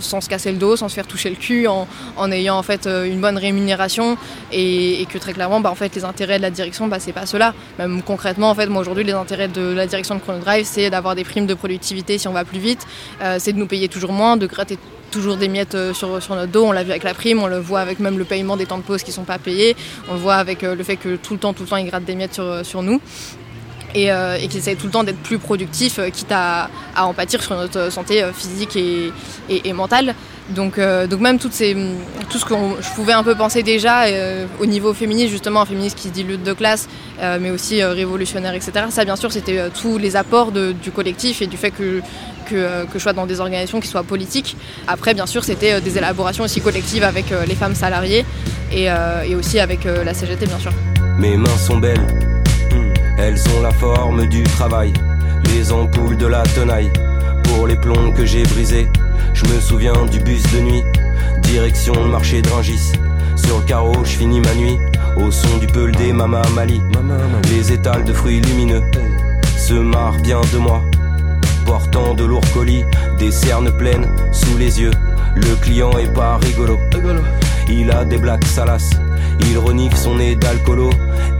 [0.00, 1.86] sans se casser le dos, sans se faire toucher le cul, en,
[2.32, 4.18] ayant en fait une bonne rémunération
[4.52, 7.26] et, que très clairement, bah, en fait, les intérêts de la direction, bah, c'est pas
[7.26, 7.54] cela.
[7.78, 11.14] Même concrètement, en fait, moi aujourd'hui, les intérêts de la direction de Chronodrive, c'est d'avoir
[11.14, 12.86] des primes de productivité si on va plus vite,
[13.22, 14.78] euh, c'est de nous payer toujours moins, de gratter
[15.10, 16.64] toujours des miettes euh, sur, sur notre dos.
[16.64, 18.78] On l'a vu avec la prime, on le voit avec même le paiement des temps
[18.78, 19.76] de pause qui sont pas payés.
[20.08, 21.86] On le voit avec euh, le fait que tout le temps, tout le temps, ils
[21.86, 23.00] grattent des miettes sur, sur nous.
[23.98, 27.56] Et, qu'ils essayent tout le temps d'être plus productifs, quitte à, à, en pâtir sur
[27.56, 29.10] notre santé physique et,
[29.48, 30.14] et, mentale.
[30.50, 31.76] Donc, euh, donc même toutes ces,
[32.30, 35.66] tout ce que je pouvais un peu penser déjà euh, au niveau féministe, justement, un
[35.66, 36.88] féministe qui se dit lutte de classe,
[37.20, 38.72] euh, mais aussi révolutionnaire, etc.
[38.90, 42.00] Ça, bien sûr, c'était tous les apports du collectif et du fait que,
[42.48, 44.56] que, je sois dans des organisations qui soient politiques.
[44.86, 48.24] Après, bien sûr, c'était des élaborations aussi collectives avec les femmes salariées
[48.72, 48.86] et,
[49.26, 50.72] et aussi avec la CGT, bien sûr.
[51.18, 52.25] Mes mains sont belles
[53.26, 54.92] Elles ont la forme du travail,
[55.46, 56.92] les ampoules de la tenaille.
[57.42, 58.88] Pour les plombs que j'ai brisés,
[59.34, 60.84] je me souviens du bus de nuit,
[61.42, 62.92] direction le marché de Rungis.
[63.34, 64.78] Sur le carreau, je finis ma nuit,
[65.16, 66.80] au son du peul des Mama Mali.
[67.50, 68.82] Les étals de fruits lumineux
[69.56, 70.80] se marrent bien de moi,
[71.64, 72.84] portant de lourds colis,
[73.18, 74.92] des cernes pleines sous les yeux.
[75.34, 76.78] Le client est pas rigolo.
[77.68, 78.90] Il a des blagues salaces.
[79.40, 80.90] Il renifle son nez d'alcoolo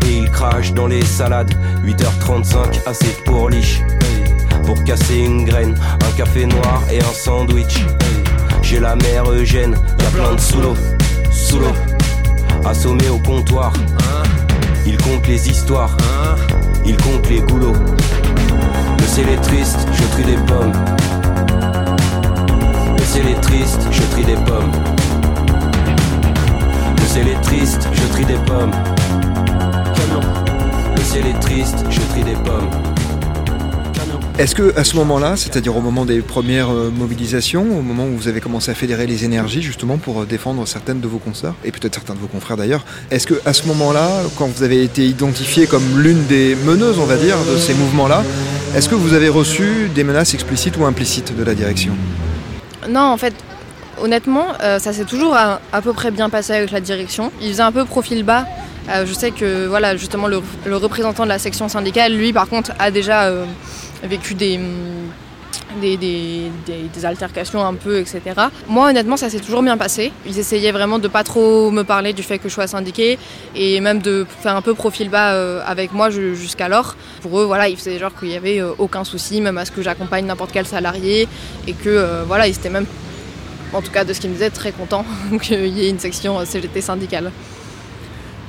[0.06, 1.52] et il crache dans les salades.
[1.84, 3.82] 8h35, assez pour liche.
[4.64, 7.84] Pour casser une graine, un café noir et un sandwich.
[8.62, 10.74] J'ai la mère Eugène, y'a plein de sous l'eau,
[11.30, 11.72] sous l'eau.
[12.64, 13.72] Assommé au comptoir.
[14.84, 15.96] Il compte les histoires,
[16.84, 17.74] il compte les goulots.
[18.98, 20.72] Le ciel est triste, je trie des pommes.
[22.96, 24.72] Le ciel est triste, je trie des pommes.
[27.16, 28.72] Le ciel est triste, je trie des pommes.
[30.94, 32.68] Le ciel est triste, je trie des pommes.
[34.38, 38.14] Est-ce que à ce moment-là, c'est-à-dire au moment des premières euh, mobilisations, au moment où
[38.14, 41.54] vous avez commencé à fédérer les énergies justement pour euh, défendre certaines de vos consoeurs
[41.64, 44.82] et peut-être certains de vos confrères d'ailleurs, est-ce que à ce moment-là, quand vous avez
[44.82, 48.24] été identifié comme l'une des meneuses, on va dire, de ces mouvements-là,
[48.76, 51.94] est-ce que vous avez reçu des menaces explicites ou implicites de la direction?
[52.90, 53.32] Non, en fait,
[54.00, 57.32] honnêtement, euh, ça s'est toujours à, peu près bien passé avec la direction.
[57.40, 58.46] Ils faisaient un peu profil bas.
[58.88, 60.40] Euh, je sais que voilà, justement le,
[60.76, 63.44] représentant de la section syndicale, lui par contre, a déjà euh,
[64.04, 65.10] vécu des, hum,
[65.80, 66.50] des,
[67.04, 68.20] altercations un peu, etc.
[68.68, 70.12] Moi honnêtement ça s'est toujours bien passé.
[70.24, 73.18] Ils essayaient vraiment de pas trop me parler du fait que je sois syndiquée
[73.54, 76.96] et même de faire un peu profil bas avec moi ju- jusqu'alors.
[77.22, 79.82] Pour eux voilà, ils faisaient genre qu'il y avait aucun souci même à ce que
[79.82, 81.28] j'accompagne n'importe quel salarié
[81.66, 82.86] et que voilà, ils étaient même
[83.76, 85.04] en tout cas de ce qu'ils me disaient très contents
[85.42, 87.30] qu'il y ait une section CGT syndicale.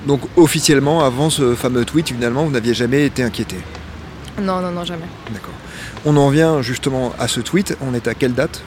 [0.06, 3.58] Donc officiellement, avant ce fameux tweet, finalement, vous n'aviez jamais été inquiété.
[4.42, 5.08] Non, non, non, jamais.
[5.34, 5.54] D'accord.
[6.06, 7.76] On en vient justement à ce tweet.
[7.82, 8.62] On est à quelle date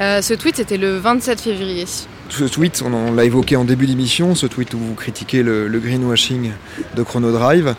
[0.00, 1.86] Euh, ce tweet, c'était le 27 février.
[2.28, 5.78] Ce tweet, on l'a évoqué en début d'émission, ce tweet où vous critiquez le, le
[5.78, 6.50] greenwashing
[6.96, 7.76] de Chronodrive.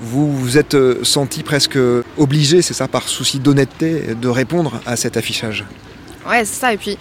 [0.00, 1.78] Vous vous êtes euh, senti presque
[2.16, 5.64] obligé, c'est ça, par souci d'honnêteté, de répondre à cet affichage.
[6.28, 6.72] Ouais, c'est ça.
[6.72, 6.98] Et puis,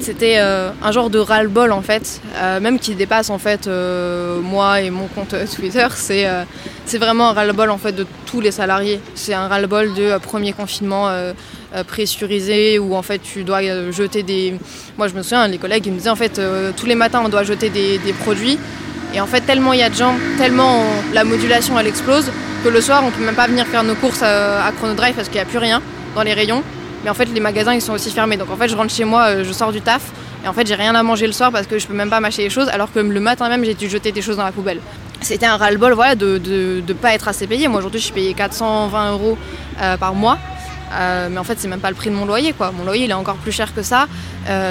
[0.00, 4.40] c'était euh, un genre de ras-le-bol, en fait, euh, même qui dépasse, en fait, euh,
[4.40, 5.86] moi et mon compte Twitter.
[5.94, 9.00] C'est vraiment un ras-le-bol, en fait, de tous les salariés.
[9.14, 11.08] C'est un ras-le-bol de premier confinement
[11.86, 14.58] pressurisé où, en fait, tu dois jeter des...
[14.98, 16.40] Moi, je me souviens, les collègues, ils me disaient, en fait,
[16.76, 18.58] tous les matins, on doit jeter des, produits.
[19.14, 22.30] Et en fait, tellement il y a de gens, tellement la modulation, elle explose,
[22.64, 25.28] que le soir, on peut même pas venir faire nos courses à, à Chronodrive parce
[25.28, 25.82] qu'il n'y a plus rien
[26.14, 26.62] dans les rayons.
[27.04, 28.36] Mais en fait, les magasins, ils sont aussi fermés.
[28.36, 30.02] Donc en fait, je rentre chez moi, euh, je sors du taf.
[30.44, 32.20] Et en fait, j'ai rien à manger le soir parce que je peux même pas
[32.20, 32.68] mâcher les choses.
[32.68, 34.80] Alors que le matin même, j'ai dû jeter des choses dans la poubelle.
[35.20, 37.68] C'était un ras-le-bol de ne pas être assez payé.
[37.68, 39.38] Moi, aujourd'hui, je suis payée 420 euros
[39.80, 40.38] euh, par mois.
[40.94, 42.52] Euh, mais en fait, c'est même pas le prix de mon loyer.
[42.52, 42.72] Quoi.
[42.76, 44.06] Mon loyer, il est encore plus cher que ça.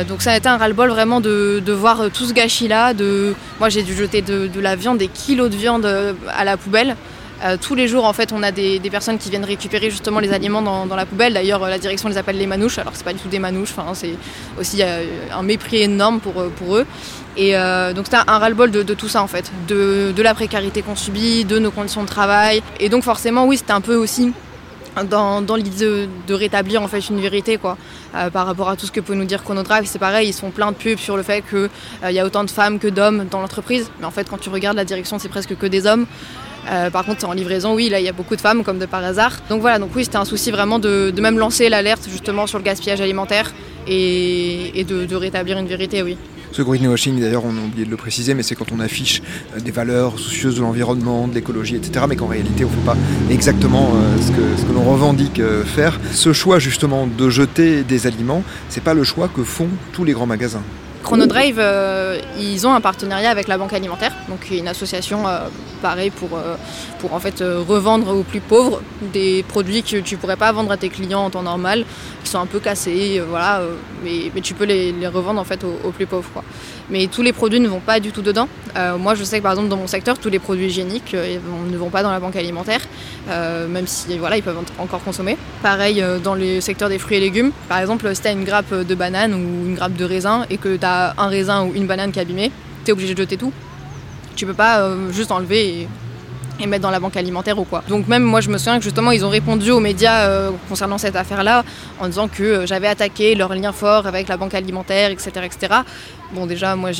[0.07, 2.93] Donc ça a été un ras-le-bol vraiment de, voir tout ce gâchis-là.
[2.93, 3.33] De...
[3.59, 6.95] Moi, j'ai dû jeter de, la viande, des kilos de viande à la poubelle.
[7.43, 10.31] Euh, tous les jours, en fait, on a des, personnes qui viennent récupérer justement les
[10.31, 11.33] aliments dans, la poubelle.
[11.33, 12.77] D'ailleurs, la direction les appelle les manouches.
[12.77, 13.73] Alors, c'est pas du tout des manouches.
[13.75, 14.15] Enfin, c'est
[14.59, 16.85] aussi euh, un mépris énorme pour, euh, eux.
[17.37, 17.53] Et
[17.95, 21.59] donc, c'était un ras-le-bol de, tout ça, en fait, de, la précarité qu'on subit, de
[21.59, 22.61] nos conditions de travail.
[22.79, 24.33] Et donc, forcément, oui, c'était un peu aussi
[25.09, 27.77] dans, l'idée de, rétablir en fait une vérité quoi
[28.33, 30.71] par rapport à tout ce que peut nous dire Chronodrive c'est pareil ils sont plein
[30.71, 31.69] de pubs sur le fait que
[32.03, 34.37] euh, il y a autant de femmes que d'hommes dans l'entreprise mais en fait quand
[34.37, 36.05] tu regardes la direction c'est presque que des hommes
[36.71, 38.85] Euh, par contre en livraison oui là il y a beaucoup de femmes comme de
[38.85, 42.47] par hasard donc voilà donc oui c'était un souci vraiment de, même lancer l'alerte justement
[42.47, 43.51] sur le gaspillage alimentaire
[43.87, 46.15] et, de, rétablir une vérité oui
[46.53, 49.21] Ce greenwashing, d'ailleurs, on a oublié de le préciser, mais c'est quand on affiche
[49.55, 52.85] euh, des valeurs soucieuses de l'environnement, de l'écologie, etc., mais qu'en réalité, on ne fait
[52.85, 52.97] pas
[53.29, 55.99] exactement euh, ce que, ce que l'on revendique faire.
[56.11, 60.13] Ce choix, justement, de jeter des aliments, c'est pas le choix que font tous les
[60.13, 60.63] grands magasins.
[61.03, 65.39] Chronodrive, euh, ils ont un partenariat avec la Banque Alimentaire, donc une association euh,
[65.81, 66.55] pareil pour, euh,
[66.99, 68.81] pour en fait euh, revendre aux plus pauvres
[69.13, 71.83] des produits que tu pourrais pas vendre à tes clients en temps normal,
[72.23, 73.61] qui sont un peu cassés, euh, voilà,
[74.03, 76.43] mais, mais tu peux les, les revendre en fait aux, plus pauvres quoi.
[76.89, 78.47] Mais tous les produits ne vont pas du tout dedans.
[78.99, 81.89] Moi je sais que par exemple dans mon secteur, tous les produits hygiéniques ne vont
[81.89, 82.81] pas dans la Banque Alimentaire,
[83.27, 85.37] même si voilà ils peuvent encore consommer.
[85.61, 88.73] Pareil dans le secteur des fruits et légumes, par exemple si tu as une grappe
[88.73, 90.85] de banane ou une grappe de raisin et que tu
[91.17, 92.51] un raisin ou une banane qui est abîmée,
[92.83, 93.53] tu es obligé de jeter tout.
[94.35, 95.87] Tu peux pas euh, juste enlever et,
[96.59, 97.83] et mettre dans la banque alimentaire ou quoi.
[97.89, 100.97] Donc même moi je me souviens que justement ils ont répondu aux médias euh, concernant
[100.97, 101.63] cette affaire-là
[101.99, 105.31] en disant que euh, j'avais attaqué leur lien fort avec la banque alimentaire, etc.
[105.43, 105.73] etc.
[106.33, 106.91] Bon déjà moi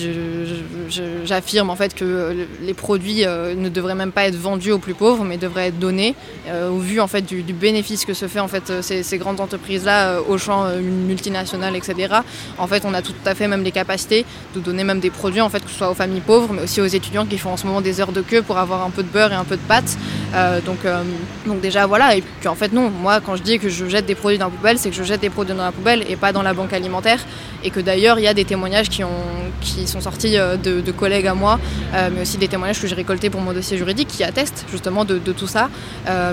[1.24, 4.94] j'affirme en fait que les produits euh, ne devraient même pas être vendus aux plus
[4.94, 6.16] pauvres mais devraient être donnés
[6.50, 10.20] au vu en fait du, bénéfice que se fait en fait ces, grandes entreprises là
[10.22, 12.16] au champ multinational etc.
[12.58, 14.26] En fait on a tout à fait même les capacités
[14.56, 16.82] de donner même des produits en fait que ce soit aux familles pauvres mais aussi
[16.82, 19.04] aux étudiants qui font en ce moment des heures de queue pour avoir un peu
[19.04, 19.98] de beurre et un peu de pâte.
[20.34, 21.04] Euh, donc, euh,
[21.46, 24.06] donc déjà voilà, et puis en fait non, moi quand je dis que je jette
[24.06, 26.16] des produits dans la poubelle, c'est que je jette des produits dans la poubelle et
[26.16, 27.20] pas dans la banque alimentaire.
[27.64, 29.21] Et que d'ailleurs il y a des témoignages qui, ont,
[29.62, 31.60] qui sont sortis euh, de, collègues à moi,
[31.94, 35.18] mais aussi des témoignages que j'ai récoltés pour mon dossier juridique qui attestent justement de,
[35.32, 35.70] tout ça,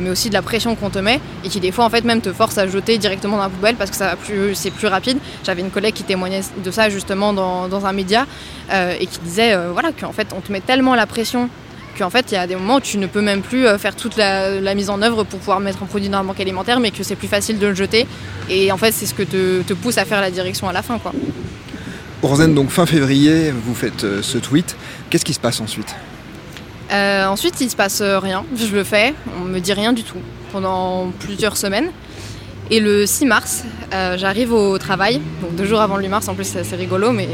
[0.00, 2.20] mais aussi de la pression qu'on te met et qui des fois en fait même
[2.20, 5.18] te force à jeter directement dans la poubelle parce que c'est plus rapide.
[5.44, 8.26] J'avais une collègue qui témoignait de ça justement dans, un média
[8.72, 11.48] et qui disait voilà qu'en fait on te met tellement la pression
[11.98, 13.96] qu'en fait, il y a des moments où tu ne peux même plus euh, faire
[13.96, 16.90] toute la, mise en œuvre pour pouvoir mettre un produit dans la banque alimentaire, mais
[16.90, 18.06] que c'est plus facile de le jeter.
[18.48, 20.98] Et en fait, c'est ce que te, pousse à faire la direction à la fin.
[20.98, 21.12] Quoi.
[22.22, 24.76] Donc fin février, vous faites euh, ce tweet.
[25.10, 25.94] Qu'est-ce qui se passe ensuite?
[26.92, 28.44] Euh, Ensuite, il se passe rien.
[28.56, 30.18] Je le fais, on me dit rien du tout
[30.52, 31.90] pendant plusieurs semaines.
[32.70, 36.34] Et le 6 mars, j'arrive au travail, donc deux jours avant le 8 mars, en
[36.34, 37.28] plus c'est assez rigolo, mais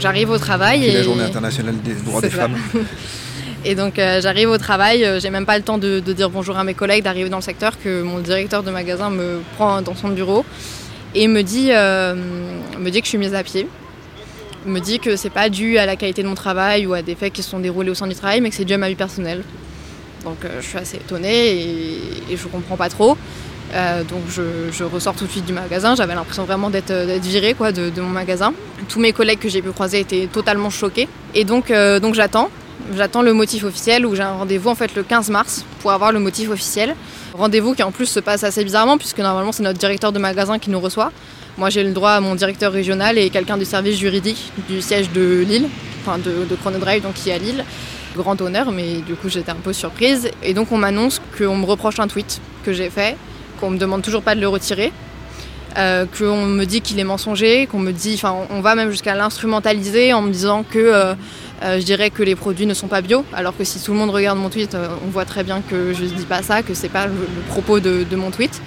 [0.00, 0.84] j'arrive au travail.
[0.84, 2.56] Et la journée internationale des droits des femmes.
[3.64, 6.56] Et donc euh, j'arrive au travail, euh, j'ai même pas le temps de, dire bonjour
[6.56, 9.94] à mes collègues, d'arriver dans le secteur, que mon directeur de magasin me prend dans
[9.94, 10.44] son bureau
[11.14, 12.14] et me dit, euh,
[12.78, 13.66] me dit que je suis mise à pied.
[14.66, 17.14] Me dit que c'est pas dû à la qualité de mon travail ou à des
[17.14, 18.88] faits qui se sont déroulés au sein du travail, mais que c'est dû à ma
[18.88, 19.42] vie personnelle.
[20.24, 23.16] Donc je suis assez étonnée et, et je comprends pas trop.
[24.08, 25.94] donc je, ressors tout de suite du magasin.
[25.94, 26.92] J'avais l'impression vraiment d'être
[27.22, 28.52] virée quoi, de, de, mon magasin.
[28.88, 31.08] Tous mes collègues que j'ai pu croiser étaient totalement choqués.
[31.34, 32.50] Et donc, donc j'attends.
[32.96, 36.12] J'attends le motif officiel où j'ai un rendez-vous en fait le 15 mars pour avoir
[36.12, 36.96] le motif officiel.
[37.34, 40.58] Rendez-vous qui en plus se passe assez bizarrement puisque normalement c'est notre directeur de magasin
[40.58, 41.12] qui nous reçoit.
[41.58, 45.10] Moi j'ai le droit à mon directeur régional et quelqu'un du service juridique du siège
[45.10, 45.68] de Lille,
[46.02, 47.64] enfin de, de Chronodrive donc qui est à Lille.
[48.16, 51.66] Grand honneur mais du coup j'étais un peu surprise et donc on m'annonce qu'on me
[51.66, 53.16] reproche un tweet que j'ai fait,
[53.60, 54.92] qu'on me demande toujours pas de le retirer.
[55.78, 59.14] Euh, qu'on me dit qu'il est mensonger, qu'on me dit, enfin, on va même jusqu'à
[59.14, 61.14] l'instrumentaliser en me disant que euh,
[61.62, 63.98] euh, je dirais que les produits ne sont pas bio, alors que si tout le
[63.98, 66.74] monde regarde mon tweet, on voit très bien que je ne dis pas ça, que
[66.74, 67.12] c'est pas le,
[67.48, 68.60] propos de, mon tweet.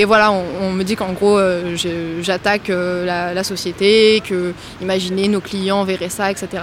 [0.00, 1.74] Et voilà, on, me dit qu'en gros, euh,
[2.22, 6.62] j'attaque la, la, société, que imaginez nos clients verraient ça, etc.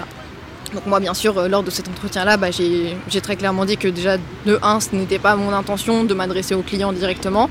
[0.73, 3.87] Donc moi, bien sûr, euh, lors de cet entretien-là, bah, j'ai très clairement dit que
[3.87, 7.49] déjà, de 1, ce n'était pas mon intention de m'adresser aux clients directement,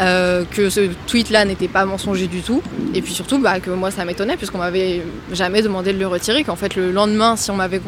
[0.00, 2.62] euh, que ce tweet-là n'était pas mensonger du tout,
[2.94, 5.02] et puis surtout bah, que moi, ça m'étonnait, puisqu'on m'avait
[5.32, 7.80] jamais demandé de le retirer, qu'en fait, le lendemain, si on m'avait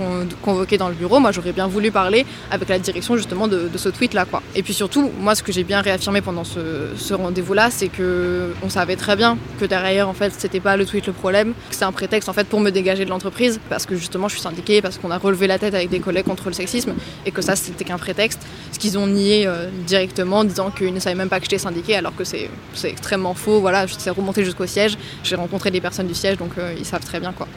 [0.42, 3.88] convoqué dans le bureau, moi, j'aurais bien voulu parler avec la direction justement de, ce
[3.88, 4.26] tweet-là.
[4.54, 8.68] Et puis surtout, moi, ce que j'ai bien réaffirmé pendant ce, rendez-vous-là, c'est que on
[8.68, 11.84] savait très bien que derrière, en fait, c'était pas le tweet le problème, que c'est
[11.84, 14.82] un prétexte en fait pour me dégager de l'entreprise, parce que justement, je suis syndiquée
[14.82, 16.94] parce qu'on a relevé la tête avec des collègues contre le sexisme
[17.26, 18.40] et que ça c'était qu'un prétexte.
[18.72, 21.58] Ce qu'ils ont nié euh, directement en disant qu'ils ne savaient même pas que j'étais
[21.58, 22.48] syndiqué alors que c'est
[22.84, 23.60] extrêmement faux.
[23.60, 24.96] Voilà, c'est remonté jusqu'au siège.
[25.24, 27.48] J'ai rencontré des personnes du siège donc euh, ils savent très bien quoi.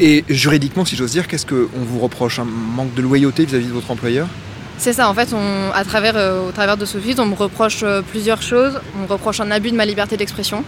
[0.00, 3.72] Et juridiquement, si j'ose dire, qu'est-ce qu'on vous reproche Un manque de loyauté vis-à-vis de
[3.72, 4.28] votre employeur?
[4.76, 7.84] C'est ça, en fait, on, à travers, euh, au travers de ce on me reproche
[8.10, 8.78] plusieurs choses.
[8.96, 10.62] On me reproche un abus de ma liberté d'expression.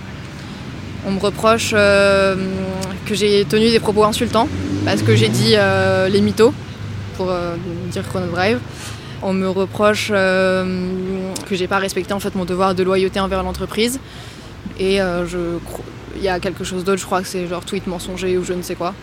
[1.06, 4.48] On me reproche que j'ai tenu des propos insultants
[4.84, 6.52] parce que j'ai dit euh, les mythos,
[7.16, 7.56] pour euh,
[7.90, 8.58] dire Chrono Drive.
[9.22, 10.88] On me reproche euh,
[11.48, 14.00] que j'ai pas respecté en fait mon devoir de loyauté envers l'entreprise.
[14.78, 18.44] Et il y a quelque chose d'autre, je crois que c'est genre tweet mensonger ou
[18.44, 18.94] je ne sais quoi.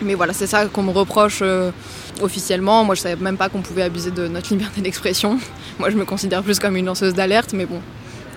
[0.00, 1.42] Mais voilà, c'est ça qu'on me reproche
[2.22, 2.84] officiellement.
[2.84, 5.38] Moi, je savais même pas qu'on pouvait abuser de notre liberté d'expression.
[5.78, 7.80] Moi, je me considère plus comme une lanceuse d'alerte, mais bon,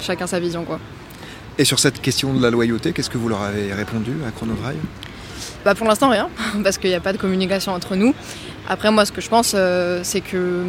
[0.02, 0.80] chacun sa vision, quoi.
[1.60, 4.78] Et sur cette question de la loyauté, qu'est-ce que vous leur avez répondu à Chronodrive
[5.66, 6.30] bah Pour l'instant, rien,
[6.64, 8.14] parce qu'il n'y a pas de communication entre nous.
[8.70, 10.64] Après, moi, ce que je pense, euh, c'est que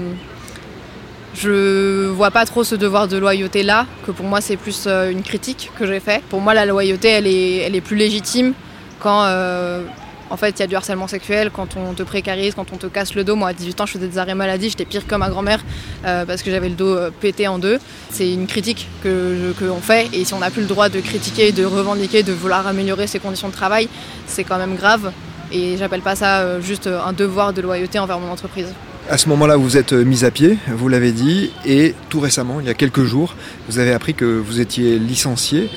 [1.35, 5.11] je vois pas trop ce devoir de loyauté là, que pour moi, c'est plus euh,
[5.11, 6.23] une critique que j'ai fait.
[6.31, 8.55] Pour moi, la loyauté, elle est, elle est plus légitime
[8.99, 9.83] quand euh,
[10.31, 12.87] en fait, il y a du harcèlement sexuel quand on te précarise, quand on te
[12.87, 13.37] casse le dos.
[13.37, 15.65] Moi, à 18 ans, je faisais des arrêts maladie, j'étais pire que ma grand-mère
[16.05, 17.79] euh, parce que j'avais le dos euh, pété en deux.
[18.11, 21.53] C'est une critique que qu'on fait et si on n'a plus le droit de critiquer,
[21.53, 23.89] de revendiquer, de vouloir améliorer ses conditions de travail,
[24.27, 25.13] c'est quand même grave.
[25.51, 28.69] Et j'appelle pas ça euh, juste un devoir de loyauté envers mon entreprise.
[29.11, 32.67] À ce moment-là, vous êtes mise à pied, vous l'avez dit, et tout récemment, il
[32.67, 35.71] y a quelques jours, vous avez appris que vous étiez licencié.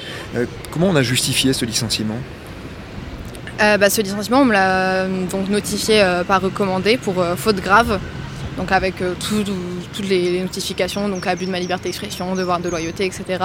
[0.70, 2.18] comment on a justifié ce licenciement?
[3.62, 7.58] Euh, bah, ce licenciement, on me l'a donc notifié euh, par recommandé pour euh, faute
[7.58, 8.00] grave,
[8.58, 13.44] donc avec toutes les, notifications, donc abus de ma liberté d'expression, devoir de loyauté, etc.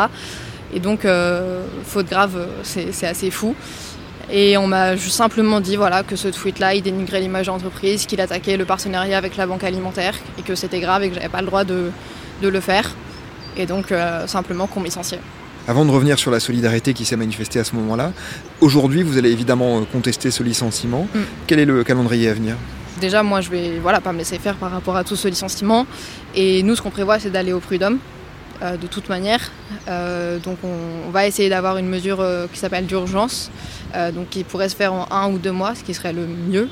[0.74, 1.06] Et donc,
[1.84, 3.54] faute grave, c'est assez fou.
[4.30, 8.20] Et on m'a simplement dit voilà, que ce tweet-là, il dénigrait l'image de l'entreprise, qu'il
[8.20, 11.40] attaquait le partenariat avec la banque alimentaire et que c'était grave et que j'avais pas
[11.40, 11.90] le droit de,
[12.42, 12.90] de, le faire.
[13.56, 15.20] Et donc euh, simplement qu'on licenciait.
[15.68, 18.12] Avant de revenir sur la solidarité qui s'est manifestée à ce moment-là,
[18.60, 21.08] aujourd'hui vous allez évidemment euh, contester ce licenciement.
[21.14, 21.18] Mm.
[21.46, 22.56] Quel est le calendrier à venir?
[23.00, 25.86] Déjà, moi, je vais voilà, pas me laisser faire par rapport à tout ce licenciement.
[26.34, 27.98] Et nous, ce qu'on prévoit, c'est d'aller au prud'homme.
[28.62, 29.50] Euh, de toute manière.
[29.86, 33.50] Euh, donc on, va essayer d'avoir une mesure euh, qui s'appelle d'urgence,
[34.14, 36.68] donc qui pourrait se faire en un ou deux mois, ce qui serait le mieux.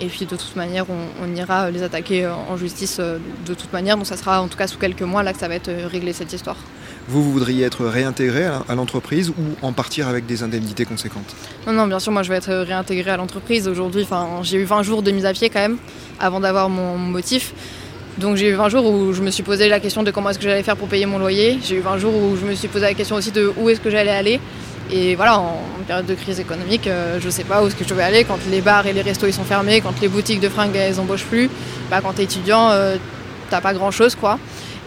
[0.00, 3.96] Et puis de toute manière, on, ira les attaquer en justice de toute manière.
[3.96, 6.12] Donc ça sera en tout cas sous quelques mois là que ça va être réglé
[6.12, 6.56] cette histoire.
[7.08, 11.36] Vous, vous voudriez être réintégré à l'entreprise ou en partir avec des indemnités conséquentes?
[11.66, 13.68] Non, non, bien sûr, moi je vais être réintégré à l'entreprise.
[13.68, 14.06] Aujourd'hui,
[14.42, 15.78] j'ai eu 20 jours de mise à pied quand même
[16.18, 17.54] avant d'avoir mon motif.
[18.18, 20.38] Donc j'ai eu 20 jours où je me suis posé la question de comment est-ce
[20.38, 21.58] que j'allais faire pour payer mon loyer.
[21.62, 23.80] J'ai eu 20 jours où je me suis posé la question aussi de où est-ce
[23.80, 24.40] que j'allais aller.
[24.90, 27.94] Et voilà, en, période de crise économique, euh, je sais pas où est-ce que je
[27.94, 28.24] vais aller.
[28.24, 30.98] Quand les bars et les restos ils sont fermés, quand les boutiques de fringues elles
[30.98, 31.48] embauchent plus,
[31.90, 32.96] bah, quand t'es étudiant, euh,
[33.50, 34.38] t'as pas grand-chose quoi.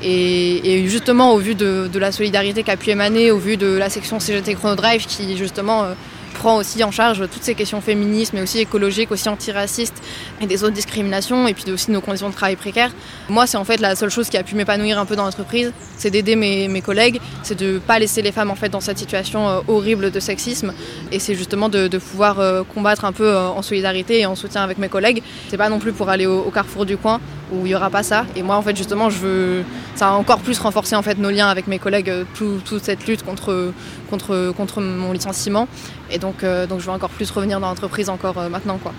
[0.01, 3.89] Et, justement, au vu de, la solidarité qui a pu émaner, au vu de la
[3.89, 5.93] section CGT Chronodrive qui justement euh,
[6.33, 10.01] prend aussi en charge toutes ces questions féministes, mais aussi écologiques, aussi antiracistes
[10.41, 12.91] et des autres discriminations, et puis aussi nos conditions de travail précaires.
[13.29, 15.71] Moi, c'est en fait la seule chose qui a pu m'épanouir un peu dans l'entreprise,
[15.97, 18.97] c'est d'aider mes, collègues, c'est de ne pas laisser les femmes en fait dans cette
[18.97, 20.73] situation euh, horrible de sexisme,
[21.11, 24.63] et c'est justement de, pouvoir euh, combattre un peu euh, en solidarité et en soutien
[24.63, 25.21] avec mes collègues.
[25.49, 27.19] C'est pas non plus pour aller au, carrefour du coin
[27.51, 28.25] où il y aura pas ça.
[28.35, 29.63] Et moi, en fait, justement, je veux,
[29.95, 33.23] ça a encore plus renforcé en fait nos liens avec mes collègues, toute cette lutte
[33.23, 33.73] contre
[34.09, 35.67] contre contre mon licenciement.
[36.11, 38.77] Et donc, donc je vais encore plus revenir dans l'entreprise encore maintenant.
[38.81, 38.93] Quoi.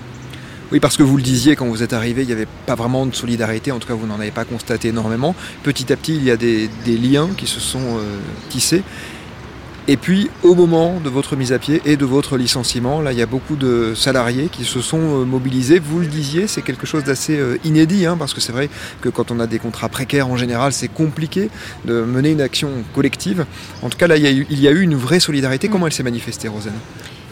[0.73, 3.05] Oui, parce que vous le disiez, quand vous êtes arrivé, il n'y avait pas vraiment
[3.05, 5.35] de solidarité, en tout cas vous n'en avez pas constaté énormément.
[5.65, 8.19] Petit à petit, il y a des, liens qui se sont euh,
[8.51, 8.83] tissés.
[9.89, 13.19] Et puis, au moment de votre mise à pied et de votre licenciement, là, il
[13.19, 15.81] y a beaucoup de salariés qui se sont mobilisés.
[15.81, 18.69] Vous le disiez, c'est quelque chose d'assez inédit, hein, parce que c'est vrai
[19.01, 21.51] que quand on a des contrats précaires, en général, c'est compliqué
[21.87, 23.47] de mener une action collective.
[23.83, 25.69] En tout cas, là, il y a eu, il y a eu une vraie solidarité.
[25.69, 26.79] Comment elle s'est manifestée, Rosanne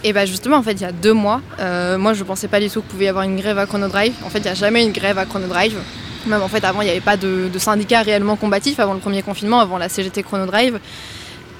[0.04, 2.60] et bah justement, en fait, il y a deux mois, euh, moi je pensais pas
[2.60, 4.14] du tout qu'il pouvait y avoir une grève à Chronodrive.
[4.24, 5.78] En fait, il n'y a jamais une grève à Chronodrive.
[6.26, 9.22] Même en fait, avant, il n'y avait pas de, syndicat réellement combatif avant le premier
[9.22, 10.78] confinement, avant la CGT Chronodrive.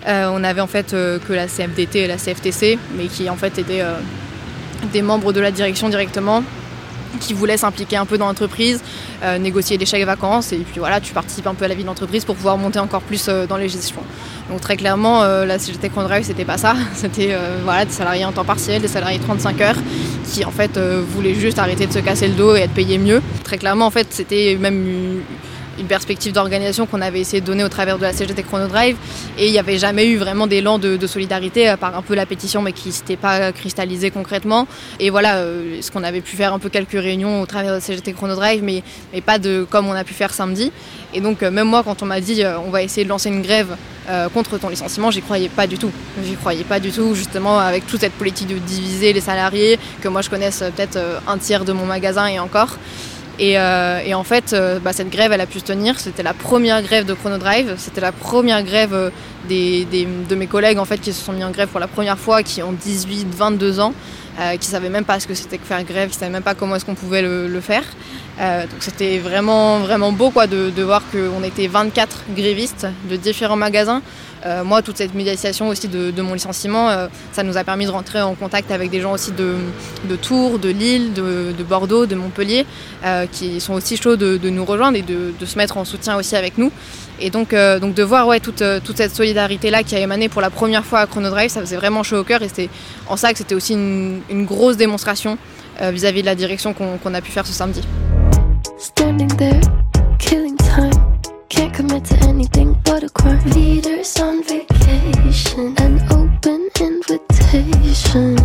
[0.06, 3.36] Euh, on avait en fait euh, que la CFDT et la CFTC, mais qui en
[3.36, 3.82] fait étaient
[4.92, 6.44] des membres de la direction directement
[7.18, 8.80] qui voulaient s'impliquer un peu dans l'entreprise,
[9.40, 11.88] négocier des chèques vacances, et puis voilà, tu participes un peu à la vie de
[11.88, 14.02] l'entreprise pour pouvoir monter encore plus dans les gestions.
[14.50, 16.74] Donc très clairement, euh, la CGT Drive, c'était pas ça.
[16.94, 19.76] C'était euh, voilà, des salariés en temps partiel, des salariés 35 heures,
[20.30, 22.98] qui en fait euh, voulaient juste arrêter de se casser le dos et être payés
[22.98, 23.20] mieux.
[23.44, 25.20] Très clairement, en fait, c'était même
[25.78, 28.96] une perspective d'organisation qu'on avait essayé de donner au travers de la CGT Drive.
[29.38, 32.26] Et il n'y avait jamais eu vraiment d'élan de, solidarité, à part un peu la
[32.26, 34.66] pétition, mais qui ne s'était pas cristallisée concrètement.
[35.00, 35.42] Et voilà,
[35.80, 38.62] ce qu'on avait pu faire un peu quelques réunions au travers de la CGT Drive,
[38.62, 40.72] mais, mais pas de comme on a pu faire samedi.
[41.14, 43.76] Et donc, même moi, quand on m'a dit on va essayer de lancer une grève
[44.08, 45.90] euh, contre ton licenciement, j'y croyais pas du tout.
[46.24, 50.08] J'y croyais pas du tout, justement, avec toute cette politique de diviser les salariés, que
[50.08, 52.78] moi je connaisse euh, peut-être euh, un tiers de mon magasin et encore.
[53.38, 56.00] Et, en fait, bah, cette grève, elle a pu se tenir.
[56.00, 57.74] C'était la première grève de Chronodrive.
[57.76, 59.12] C'était la première grève
[59.48, 62.42] de mes collègues en fait, qui se sont mis en grève pour la première fois,
[62.42, 63.92] qui ont 18, 22 ans,
[64.36, 66.42] qui ne savaient même pas ce que c'était que faire grève, qui ne savaient même
[66.42, 67.84] pas comment est-ce qu'on pouvait le, faire.
[68.38, 74.02] donc c'était vraiment, vraiment beau quoi, de voir qu'on était 24 grévistes de différents magasins
[74.46, 77.90] euh, moi, toute cette médiation aussi de, mon licenciement, euh, ça nous a permis de
[77.90, 79.56] rentrer en contact avec des gens aussi de,
[80.16, 82.66] Tours, de Lille, de, Bordeaux, de Montpellier,
[83.04, 86.36] euh, qui sont aussi chauds de, nous rejoindre et de, se mettre en soutien aussi
[86.36, 86.70] avec nous.
[87.20, 88.62] Et donc, donc de voir ouais, toute,
[88.94, 92.18] cette solidarité-là qui a émané pour la première fois à Chronodrive, ça faisait vraiment chaud
[92.18, 92.70] au cœur et c'était
[93.08, 95.36] en ça que c'était aussi une, grosse démonstration
[95.80, 97.82] vis-à-vis de la direction qu'on a pu faire ce samedi.
[98.94, 99.87] Can't
[102.00, 103.42] to anything but a crime.
[103.50, 108.36] Leaders on vacation, an open invitation.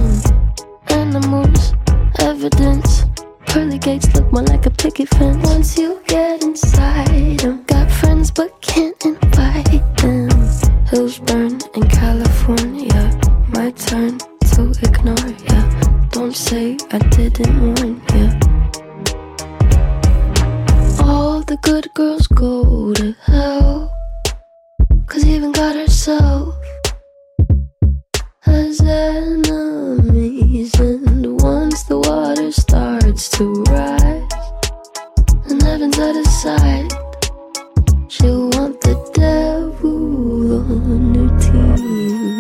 [0.90, 1.74] Animals,
[2.20, 3.06] evidence.
[3.48, 5.48] Pearly gates look more like a picket fence.
[5.48, 10.30] Once you get inside them, got friends but can't invite them.
[10.88, 13.04] Hills burn in California.
[13.50, 14.18] My turn
[14.54, 15.60] to ignore ya.
[16.10, 18.83] Don't say I didn't warn ya
[21.06, 23.92] all the good girls go to hell.
[25.06, 26.56] Cause even God herself
[28.42, 34.32] has enemies, and once the water starts to rise,
[35.50, 36.92] and heaven's out of sight,
[38.08, 42.40] she'll want the devil on her team.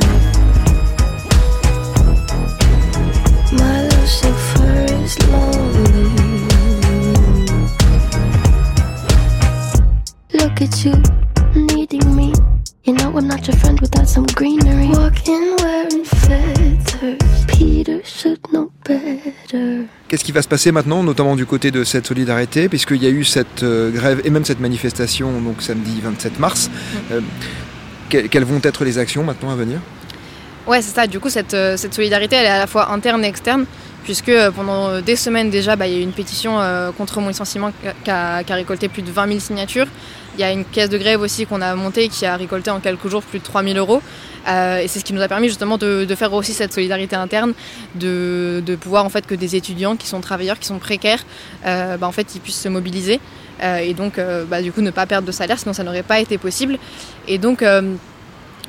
[3.59, 5.52] My love, she first love.
[20.07, 23.09] Qu'est-ce qui va se passer maintenant, notamment du côté de cette solidarité, puisqu'il y a
[23.09, 26.69] eu cette euh, grève et même cette manifestation donc samedi 27 mars.
[27.11, 27.19] Euh,
[28.09, 29.79] quelles vont être les actions maintenant à venir?
[30.65, 31.07] Ouais, c'est ça.
[31.07, 33.65] Du coup, cette, euh, cette, solidarité, elle est à la fois interne et externe,
[34.05, 36.59] puisque pendant des semaines déjà, bah, il y a eu une pétition
[36.97, 39.87] contre mon licenciement qui a, récolté plus de 20 000 signatures.
[40.35, 42.79] Il y a une caisse de grève aussi qu'on a montée qui a récolté en
[42.79, 44.01] quelques jours plus de 3 000 euros.
[44.47, 47.53] Euh, et c'est ce qui nous a permis justement de, faire aussi cette solidarité interne,
[47.95, 51.23] de, pouvoir en fait que des étudiants qui sont travailleurs, qui sont précaires,
[51.65, 53.19] euh, bah, en fait, ils puissent se mobiliser.
[53.61, 54.19] Euh, et donc,
[54.49, 56.77] bah, du coup, ne pas perdre de salaire, sinon ça n'aurait pas été possible.
[57.27, 57.63] Et donc,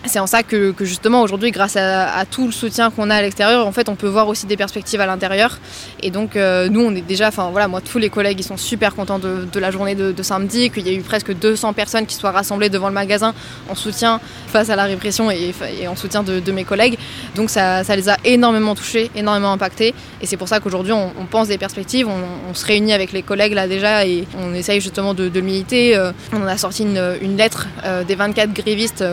[0.06, 3.66] c'est en ça que, justement aujourd'hui, grâce à, tout le soutien qu'on a à l'extérieur,
[3.66, 5.58] en fait, on peut voir aussi des perspectives à l'intérieur.
[6.02, 8.56] Et donc, euh, nous, on est déjà, enfin voilà, moi, tous les collègues, ils sont
[8.56, 12.16] super contents de, la journée de, samedi, qu'il y a eu presque 200 personnes qui
[12.16, 13.34] soient rassemblées devant le magasin
[13.68, 15.54] en soutien face à la répression et,
[15.88, 16.98] en soutien de, mes collègues.
[17.34, 19.94] Donc, ça, ça les a énormément touchés, énormément impactés.
[20.20, 23.54] Et c'est pour ça qu'aujourd'hui, on, pense des perspectives, on, se réunit avec les collègues
[23.54, 25.96] là déjà et on essaye justement de, militer.
[25.96, 29.04] Euh, On a sorti une, lettre euh, des 24 grévistes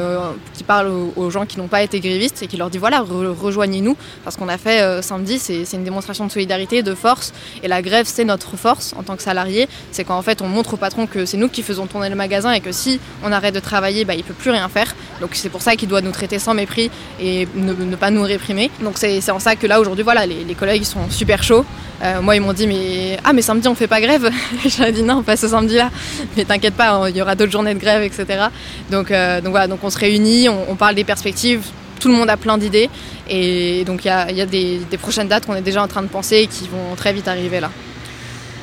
[0.53, 3.95] qui aux, gens qui n'ont pas été grévistes et qui leur dit voilà, re- rejoignez-nous.
[4.23, 7.33] Parce qu'on a fait euh, samedi, c'est une démonstration de solidarité, de force.
[7.63, 9.67] Et la grève, c'est notre force en tant que salarié.
[9.91, 12.51] C'est qu'en fait, on montre au patron que c'est nous qui faisons tourner le magasin
[12.51, 14.95] et que si on arrête de travailler, bah, il peut plus rien faire.
[15.19, 18.71] Donc c'est pour ça qu'il doit nous traiter sans mépris et ne, pas nous réprimer.
[18.81, 21.65] Donc c'est en ça que là, aujourd'hui, voilà, les, collègues sont super chauds.
[22.03, 24.29] Euh, moi, ils m'ont dit, mais ah, mais samedi, on fait pas grève.
[24.65, 25.89] J'aurais dit non, pas ce samedi-là.
[26.35, 28.45] Mais t'inquiète pas, il y aura d'autres journées de grève, etc.
[28.89, 31.63] Donc, euh, donc voilà, donc on se réunit, on, on parle des perspectives.
[31.99, 32.89] Tout le monde a plein d'idées.
[33.29, 36.37] Et donc, il y a, des prochaines dates qu'on est déjà en train de penser
[36.37, 37.69] et qui vont très vite arriver là.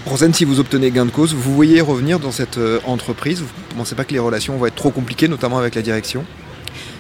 [0.07, 3.49] Rosen, si vous obtenez gain de cause, vous voyez revenir dans cette euh, entreprise Vous
[3.75, 6.25] ne pensez pas que les relations vont être trop compliquées, notamment avec la direction?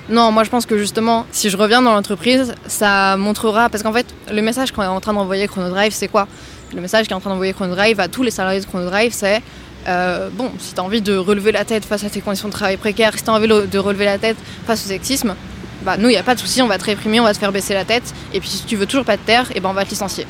[0.08, 3.68] Non, moi je pense que justement, si je reviens dans l'entreprise, ça montrera.
[3.68, 6.26] Parce qu'en fait, le message qu'on est en train d'envoyer Chronodrive, c'est quoi?
[6.74, 9.42] Le message qu'est en train d'envoyer Chronodrive à tous les salariés de Chronodrive, c'est
[9.86, 12.52] euh, bon, si tu as envie de relever la tête face à tes conditions de
[12.52, 14.36] travail précaires, si tu as envie de relever la tête
[14.66, 15.34] face au sexisme,
[15.82, 17.38] bah nous, il n'y a pas de souci, on va te réprimer, on va te
[17.38, 18.14] faire baisser la tête.
[18.32, 20.26] Et puis si tu veux toujours pas te taire, et ben on va te licencier.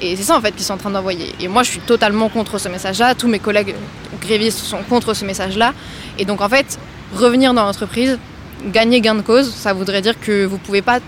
[0.00, 1.34] Et c'est ça en fait qu'ils sont en train d'envoyer.
[1.40, 3.74] Et moi je suis totalement contre ce message-là, tous mes collègues
[4.20, 5.74] grévistes sont contre ce message-là.
[6.18, 6.78] Et donc en fait,
[7.14, 8.18] revenir dans l'entreprise,
[8.66, 11.00] gagner gain de cause, ça voudrait dire que vous pouvez pas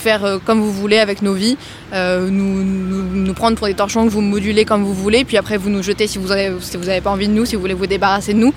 [0.00, 1.56] faire euh, comme vous voulez avec nos vies,
[1.92, 5.56] euh, nous, nous, prendre pour des torchons que vous modulez comme vous voulez, puis après
[5.56, 7.74] vous nous jetez si vous avez, si avez pas envie de nous, si vous voulez
[7.74, 8.52] vous débarrasser de nous.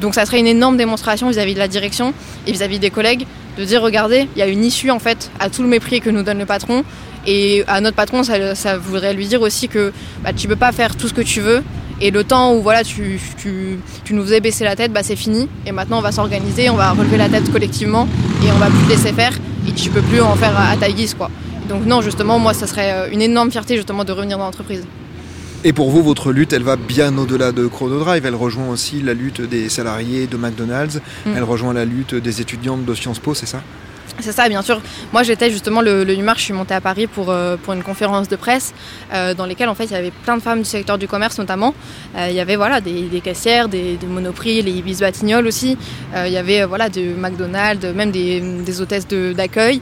[0.00, 2.12] Donc ça serait une énorme démonstration vis-à-vis de la direction
[2.46, 3.26] et vis-à-vis des collègues
[3.56, 6.10] de dire regardez, il y a une issue en fait à tout le mépris que
[6.10, 6.84] nous donne le patron
[7.26, 9.92] et à notre patron ça, ça voudrait lui dire aussi que
[10.24, 11.62] bah, tu peux pas faire tout ce que tu veux
[12.00, 15.16] et le temps où voilà tu, tu, tu nous faisais baisser la tête, bah, c'est
[15.16, 18.08] fini et maintenant on va s'organiser, on va relever la tête collectivement
[18.44, 19.32] et on va plus te laisser faire
[19.68, 21.30] et tu peux plus en faire à, à ta guise quoi.
[21.68, 24.84] Donc non justement moi ça serait euh, une énorme fierté justement de revenir dans l'entreprise.
[25.62, 28.24] Et pour vous, votre lutte, elle va bien au-delà de Chronodrive.
[28.24, 31.02] Elle rejoint aussi la lutte des salariés de McDonald's.
[31.26, 31.32] Mm.
[31.36, 33.60] Elle rejoint la lutte des étudiantes de Sciences Po, c'est ça?
[34.18, 34.80] C'est ça, bien sûr.
[35.12, 37.82] Moi, j'étais justement le, le 8 mars, je suis montée à Paris pour, euh, une
[37.82, 38.74] conférence de presse
[39.14, 41.38] euh, dans lesquelles en fait il y avait plein de femmes du secteur du commerce
[41.38, 41.72] notamment.
[42.16, 45.78] Euh, il y avait voilà des, caissières, des, monoprix, les Ibis Batignolles aussi.
[46.14, 49.80] Il y avait voilà de McDonald's, même des, des hôtesses d'accueil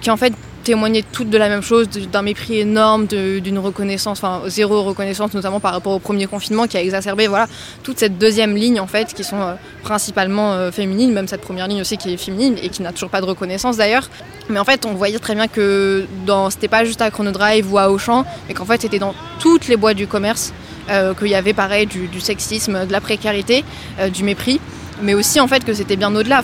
[0.00, 0.32] qui en fait
[0.68, 5.60] témoignaient toutes de la même chose, d'un mépris énorme, d'une reconnaissance, enfin zéro reconnaissance notamment
[5.60, 7.46] par rapport au premier confinement qui a exacerbé voilà
[7.82, 11.68] toute cette deuxième ligne en fait qui sont euh, principalement euh, féminines, même cette première
[11.68, 14.10] ligne aussi qui est féminine et qui n'a toujours pas de reconnaissance d'ailleurs.
[14.50, 17.78] Mais en fait, on voyait très bien que dans c'était pas juste à Chronodrive ou
[17.78, 20.52] à Auchan, mais qu'en fait c'était dans toutes les boîtes du commerce
[20.90, 23.64] euh, qu'il y avait pareil du, sexisme, de la précarité,
[24.12, 24.60] du mépris,
[25.00, 26.42] mais aussi en fait que c'était bien au-delà.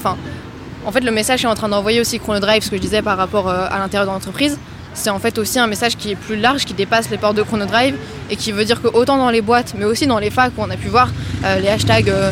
[0.85, 3.17] En fait, le message est en train d'envoyer aussi Chronodrive, ce que je disais par
[3.17, 4.59] rapport euh, à l'intérieur de l'entreprise.
[4.93, 7.43] C'est en fait aussi un message qui est plus large, qui dépasse les portes de
[7.43, 7.97] Chronodrive
[8.31, 10.63] et qui veut dire que autant dans les boîtes, mais aussi dans les facs où
[10.63, 11.09] on a pu voir
[11.45, 12.31] euh, les hashtags euh,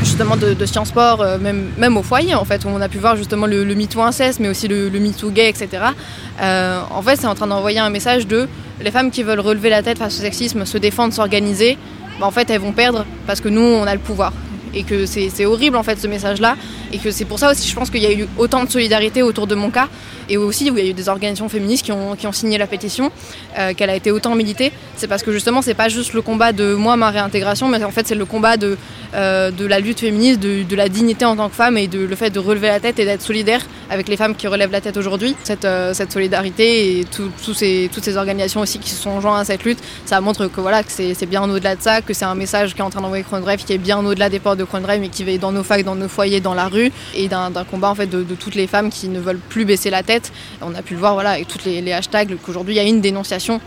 [0.00, 3.16] justement de, de Sciences Sport, même, au foyer en fait, où on a pu voir
[3.16, 5.84] justement le, le MeToo inceste, mais aussi le, le gay, etc.
[6.40, 8.48] En fait, c'est en train d'envoyer un message de
[8.80, 11.78] les femmes qui veulent relever la tête face au sexisme, se défendre, s'organiser,
[12.18, 14.32] bah, en fait, elles vont perdre parce que nous, on a le pouvoir.
[14.74, 16.56] Et que c'est horrible en fait ce message-là.
[16.92, 19.22] Et que c'est pour ça aussi, je pense qu'il y a eu autant de solidarité
[19.22, 19.88] autour de mon cas.
[20.28, 22.56] Et aussi où il y a eu des organisations féministes qui ont, qui ont signé
[22.56, 23.10] la pétition,
[23.58, 24.72] euh, qu'elle a été autant militée.
[24.96, 27.90] C'est parce que justement, c'est pas juste le combat de moi, ma réintégration, mais en
[27.90, 28.78] fait, c'est le combat de,
[29.14, 31.98] euh, de la lutte féministe, de, de la dignité en tant que femme et de
[31.98, 33.60] le fait de relever la tête et d'être solidaire
[33.90, 35.34] avec les femmes qui relèvent la tête aujourd'hui.
[35.42, 39.40] Cette, euh, cette solidarité et tout- ces, toutes ces organisations aussi qui se sont joints
[39.40, 42.24] à cette lutte, ça montre que voilà que c'est bien au-delà de ça, que c'est
[42.24, 44.61] un message qui est en train d'envoyer Chronodrive qui est bien au-delà des portes de
[44.64, 47.50] Chronodrive mais qui va dans nos facs, dans nos foyers, dans la rue et d'un
[47.70, 50.32] combat en fait de, de toutes les femmes qui ne veulent plus baisser la tête.
[50.60, 53.00] On a pu le voir voilà avec les, les hashtags qu'aujourd'hui il y a une
[53.00, 53.60] dénonciation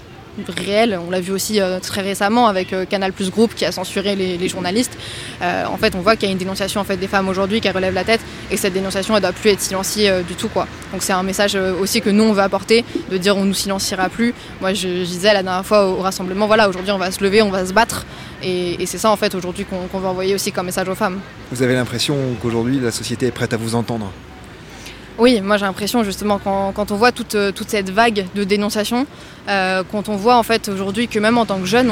[0.48, 1.00] réel.
[1.06, 4.98] On l'a vu aussi très récemment avec Canal Plus Group qui a censuré les, journalistes.
[5.42, 7.70] en fait, on voit qu'il y a une dénonciation en fait des femmes aujourd'hui qui
[7.70, 8.22] relève la tête
[8.52, 10.68] et cette dénonciation elle doit plus être silenciée du tout quoi.
[10.92, 14.10] Donc c'est un message aussi que nous on veut apporter de dire on nous silenciera
[14.10, 14.34] plus.
[14.62, 17.52] Moi je, disais la dernière fois au, rassemblement voilà aujourd'hui on va se lever, on
[17.52, 18.06] va se battre
[18.44, 21.20] et, c'est ça en fait aujourd'hui qu'on veut envoyer aussi comme message aux femmes.
[21.52, 24.12] Vous avez l'impression qu'aujourd'hui la société est prête à vous entendre?
[25.18, 29.08] Oui, moi j'ai l'impression justement quand, on voit toute, toute, cette vague de dénonciation,
[29.48, 31.92] euh, quand on voit en fait aujourd'hui que même en tant que jeune,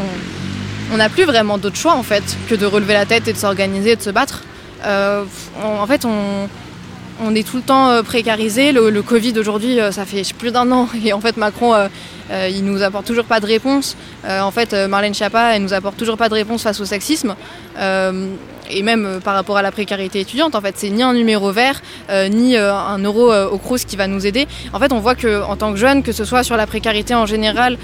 [0.94, 3.38] on n'a plus vraiment d'autre choix en fait que de relever la tête et de
[3.38, 4.44] s'organiser, de se battre.
[4.86, 5.24] Euh,
[5.64, 8.74] en fait, on, est tout le temps euh, précarisé.
[8.74, 11.74] Le, Covid aujourd'hui, ça fait plus d'un an et en fait Macron,
[12.32, 13.96] il nous apporte toujours pas de réponse.
[14.28, 17.36] en fait, Marlène Schiappa, elle nous apporte toujours pas de réponse face au sexisme
[18.70, 21.52] et même euh, par rapport à la précarité étudiante, en fait, c'est ni un numéro
[21.52, 24.48] vert, euh, ni euh, un euro au Crous qui va nous aider.
[24.74, 27.16] En fait, on voit que en tant que jeune, que ce soit sur la précarité
[27.16, 27.78] en général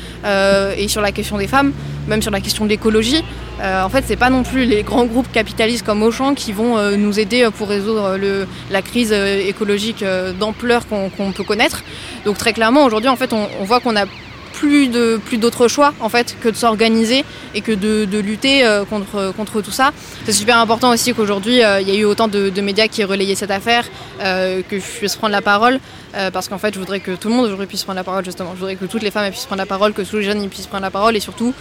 [0.78, 1.74] et sur la question des femmes,
[2.08, 3.24] même sur la question de l'écologie,
[3.62, 7.20] en fait, c'est pas non plus les grands groupes capitalistes comme Auchan qui vont nous
[7.20, 10.04] aider pour résoudre le, la crise écologique
[10.40, 11.84] d'ampleur qu'on peut connaître.
[12.26, 14.06] Donc très clairement, aujourd'hui, en fait, on voit qu'on a
[14.60, 17.24] plus de plus d'autres choix en fait que de s'organiser
[17.56, 19.92] et que de, lutter euh, contre contre tout ça.
[20.26, 23.12] C'est super important aussi qu'aujourd'hui euh, il y a eu autant de, médias qui aient
[23.16, 23.86] relayé cette affaire,
[24.22, 25.80] euh, que je puisse prendre la parole
[26.34, 28.52] parce qu'en fait je voudrais que tout le monde aujourd'hui puisse prendre la parole justement.
[28.56, 30.68] Je voudrais que toutes les femmes puissent prendre la parole, que tous les jeunes puissent
[30.68, 31.54] prendre la parole et surtout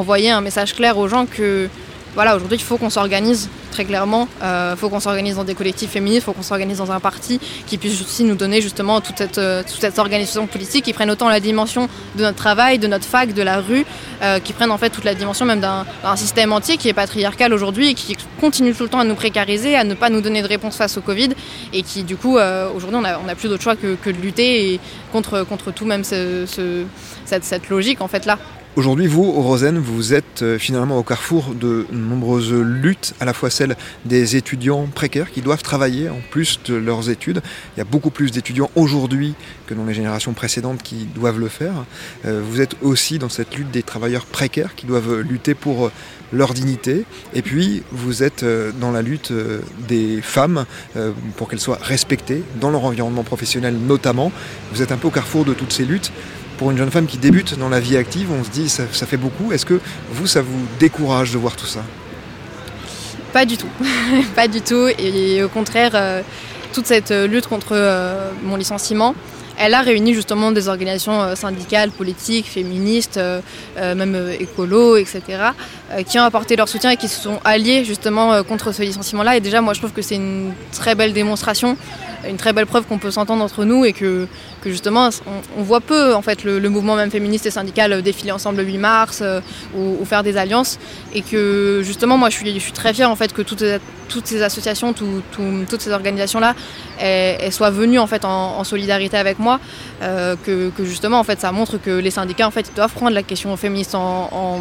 [0.00, 1.68] envoyer un message clair aux gens que
[2.14, 4.28] voilà, aujourd'hui, il faut qu'on s'organise très clairement.
[4.40, 7.00] Il euh, faut qu'on s'organise dans des collectifs féministes, il faut qu'on s'organise dans un
[7.00, 10.92] parti qui puisse aussi nous donner justement toute cette, euh, toute cette organisation politique, qui
[10.92, 13.86] prenne autant la dimension de notre travail, de notre fac, de la rue,
[14.22, 15.86] euh, qui prenne en fait toute la dimension même d'un
[16.16, 19.74] système entier qui est patriarcal aujourd'hui et qui continue tout le temps à nous précariser,
[19.74, 21.30] à ne pas nous donner de réponse face au Covid
[21.72, 22.38] et qui du coup
[22.74, 24.80] aujourd'hui on n'a plus d'autre choix que, de lutter
[25.12, 26.44] contre, contre tout même ce,
[27.24, 28.38] cette, cette logique en fait là.
[28.74, 33.34] Aujourd'hui, vous, au Rosen, vous êtes euh, finalement au carrefour de nombreuses luttes, à la
[33.34, 37.42] fois celles des étudiants précaires qui doivent travailler en plus de leurs études.
[37.76, 39.34] Il y a beaucoup plus d'étudiants aujourd'hui
[39.66, 41.84] que dans les générations précédentes qui doivent le faire.
[42.24, 45.92] Euh, vous êtes aussi dans cette lutte des travailleurs précaires qui doivent lutter pour euh,
[46.32, 47.04] leur dignité.
[47.34, 48.42] Et puis, vous êtes
[48.80, 49.34] dans la lutte
[49.86, 50.64] des femmes
[51.36, 54.32] pour qu'elles soient respectées dans leur environnement professionnel notamment.
[54.72, 56.10] Vous êtes un peu au carrefour de toutes ces luttes
[56.62, 59.04] pour une jeune femme qui débute dans la vie active, on se dit ça, ça
[59.04, 59.50] fait beaucoup.
[59.50, 59.80] Est-ce que
[60.12, 61.80] vous, ça vous décourage de voir tout ça?
[63.32, 63.66] Pas du tout.
[64.36, 64.86] pas du tout.
[64.96, 66.22] Et au contraire, euh,
[66.72, 69.16] toute cette lutte contre euh, mon licenciement,
[69.58, 73.18] elle a réuni justement des organisations euh, syndicales, politiques, féministes,
[73.76, 75.20] même écolo, etc.,
[76.06, 79.36] qui ont apporté leur soutien et qui se sont alliés justement contre ce licenciement-là.
[79.36, 81.76] Et déjà, moi, je trouve que c'est une très belle démonstration
[82.28, 84.26] une très belle preuve qu'on peut s'entendre entre nous et que,
[84.62, 85.10] que justement
[85.56, 88.78] on, voit peu en fait le, mouvement même féministe et syndical défiler ensemble le 8
[88.78, 89.40] mars euh,
[89.76, 90.78] ou, faire des alliances.
[91.14, 93.64] Et que justement moi je suis, très fière en fait que toutes,
[94.24, 96.54] ces associations, toutes ces organisations là
[97.50, 99.60] soient venues en fait en, solidarité avec moi,
[100.02, 103.22] euh, que, justement en fait ça montre que les syndicats en fait doivent prendre la
[103.22, 104.60] question féministe en,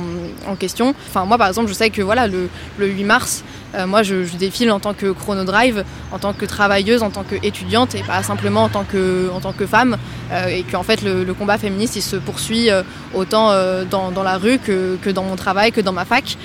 [0.59, 0.93] question.
[1.07, 3.43] Enfin moi par exemple je sais que voilà le, le 8 mars
[3.75, 7.95] euh, moi, je, défile en tant que chronodrive, en tant que travailleuse, en tant qu'étudiante
[7.95, 9.97] et pas simplement en tant que, en tant que femme.
[10.31, 12.69] Euh, et qu'en fait, le, combat féministe, se poursuit
[13.13, 13.51] autant
[13.89, 16.37] dans, la rue que, dans mon travail, que dans ma fac.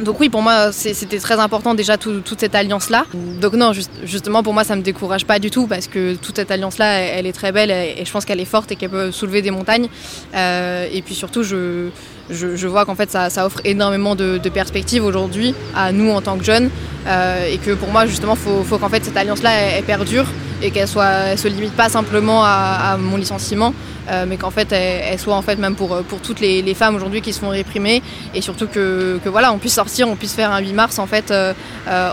[0.00, 3.06] Donc oui, pour moi, c'était très important déjà toute cette alliance-là.
[3.40, 3.72] Donc non,
[4.04, 7.26] justement, pour moi, ça me décourage pas du tout parce que toute cette alliance-là, elle,
[7.26, 9.88] est très belle et, je pense qu'elle est forte et qu'elle peut soulever des montagnes.
[10.34, 16.10] et puis surtout, je, vois qu'en fait ça, offre énormément de, perspectives aujourd'hui à nous
[16.10, 16.70] en tant que jeunes
[17.06, 20.26] euh, et que pour moi justement il faut, qu'en fait cette alliance là elle, perdure
[20.64, 23.74] et qu'elle soit se limite pas simplement à, mon licenciement
[24.10, 27.20] euh, mais qu'en fait elle, soit en fait même pour, pour toutes les, femmes aujourd'hui
[27.20, 28.02] qui se font réprimer
[28.34, 31.30] et surtout que, voilà on puisse sortir on puisse faire un 8 mars en fait
[31.30, 31.52] euh,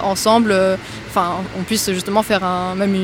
[0.03, 0.53] ensemble
[1.11, 2.95] enfin, on puisse justement faire un, même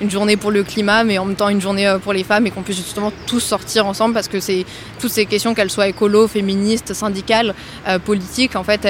[0.00, 2.46] une, journée pour le climat, mais en même temps une journée euh, pour les femmes
[2.46, 4.64] et qu'on puisse justement tous sortir ensemble parce que c'est
[5.00, 7.54] toutes ces questions, qu'elles soient écolo, féministes, syndicales,
[7.88, 8.86] euh, politiques, en fait,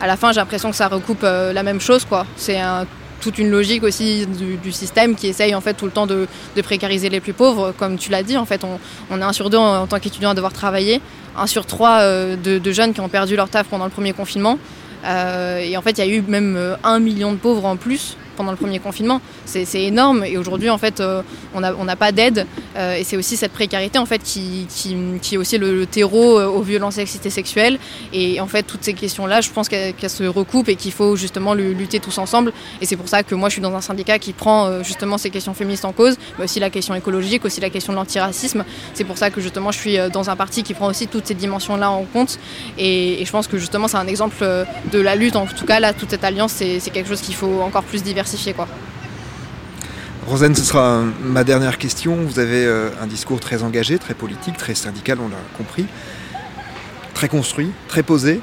[0.00, 2.26] à la fin, j'ai l'impression que ça recoupe euh, la même chose, quoi.
[2.36, 2.58] C'est
[3.22, 6.26] toute une logique aussi du, système qui essaye en fait tout le temps de,
[6.62, 7.72] précariser les plus pauvres.
[7.78, 8.62] Comme tu l'as dit, en fait,
[9.10, 11.00] on, est un sur deux en, tant qu'étudiant à devoir travailler,
[11.36, 14.58] un sur trois de, de, jeunes qui ont perdu leur taf pendant le premier confinement.
[15.04, 17.76] Euh, et en fait, il y a eu même euh, un million de pauvres en
[17.76, 19.20] plus pendant le premier confinement.
[19.44, 20.24] C'est énorme.
[20.24, 21.22] Et aujourd'hui en fait euh,
[21.54, 22.46] on n'a pas d'aide.
[22.76, 26.38] Euh, et c'est aussi cette précarité en fait qui, qui, qui est aussi le, terreau
[26.38, 27.78] euh, aux violences et sexuelles.
[28.12, 31.54] Et en fait toutes ces questions-là je pense qu'elles se recoupent et qu'il faut justement
[31.54, 32.52] lutter tous ensemble.
[32.80, 35.30] Et c'est pour ça que moi je suis dans un syndicat qui prend justement ces
[35.30, 38.64] questions féministes en cause mais aussi la question écologique, aussi la question de l'antiracisme.
[38.94, 41.34] C'est pour ça que justement je suis dans un parti qui prend aussi toutes ces
[41.34, 42.38] dimensions-là en compte.
[42.78, 44.44] Et, et, je pense que justement c'est un exemple
[44.92, 45.36] de la lutte.
[45.36, 48.21] En tout cas là toute cette alliance c'est quelque chose qu'il faut encore plus diversifier
[48.54, 48.68] Quoi.
[50.26, 52.14] Rosen, ce sera ma dernière question.
[52.14, 55.86] Vous avez euh, un discours très engagé, très politique, très syndical, on l'a compris,
[57.14, 58.40] très construit, très posé.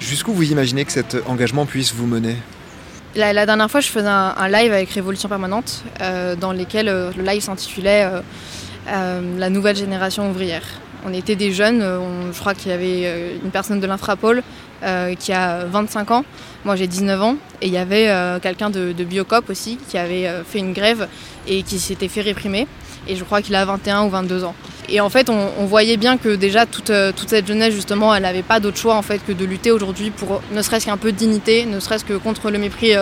[0.00, 2.36] Jusqu'où vous imaginez que cet engagement puisse vous mener?
[3.14, 7.24] La, dernière fois, je faisais un, live avec Révolution Permanente, euh, dans lequel euh, le
[7.24, 8.08] live s'intitulait
[8.86, 10.64] La nouvelle génération ouvrière.
[11.06, 14.42] On était des jeunes, je crois qu'il y avait une personne de l'Infrapol
[15.18, 16.24] qui a 25 ans,
[16.64, 20.26] moi j'ai 19 ans et il y avait euh, quelqu'un de, Biocop aussi qui avait
[20.26, 21.08] euh, fait une grève
[21.46, 22.66] et qui s'était fait réprimer.
[23.06, 24.54] Et je crois qu'il a 21 ou 22 ans.
[24.90, 28.22] Et en fait, on, voyait bien que déjà toute, euh, toute cette jeunesse, justement, elle
[28.22, 31.12] n'avait pas d'autre choix en fait que de lutter aujourd'hui pour ne serait-ce qu'un peu
[31.12, 32.94] de dignité, ne serait-ce que contre le mépris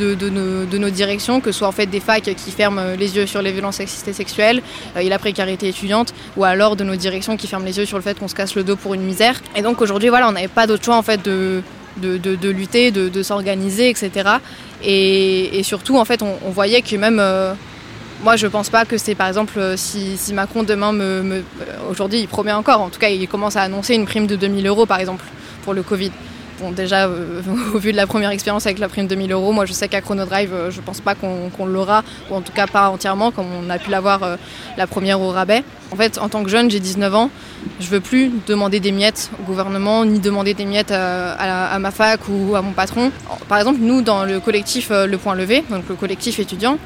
[0.00, 3.26] de, de, nos, directions, que ce soit en fait des facs qui ferment les yeux
[3.26, 4.62] sur les violences sexistes et sexuelles
[4.98, 8.02] et la précarité étudiante, ou alors de nos directions qui ferment les yeux sur le
[8.02, 9.40] fait qu'on se casse le dos pour une misère.
[9.54, 11.62] Et donc aujourd'hui, voilà, on n'avait pas d'autre choix en fait de
[12.48, 14.28] lutter, de, s'organiser, etc.
[14.84, 17.18] Et, surtout, en fait, on, voyait que même...
[17.20, 17.54] Euh,
[18.22, 21.42] moi, je pense pas que c'est par exemple euh, si, Macron demain me, euh,
[21.90, 24.66] aujourd'hui il promet encore, en tout cas il commence à annoncer une prime de 2000
[24.66, 25.24] euros par exemple
[25.62, 26.10] pour le Covid.
[26.60, 27.40] Bon, déjà, euh,
[27.74, 29.86] au vu de la première expérience avec la prime de 1000 euros, moi je sais
[29.86, 33.46] qu'à Chronodrive, euh, je pense pas qu'on l'aura, ou en tout cas pas entièrement, comme
[33.52, 34.36] on a pu l'avoir
[34.76, 35.62] la première au rabais.
[35.92, 37.30] En fait, en tant que jeune, j'ai 19 ans,
[37.80, 42.20] je veux plus demander des miettes au gouvernement, ni demander des miettes à, ma fac
[42.28, 43.12] ou à mon patron.
[43.48, 46.78] Par exemple, nous, dans le collectif Le Point Levé, donc le collectif étudiant,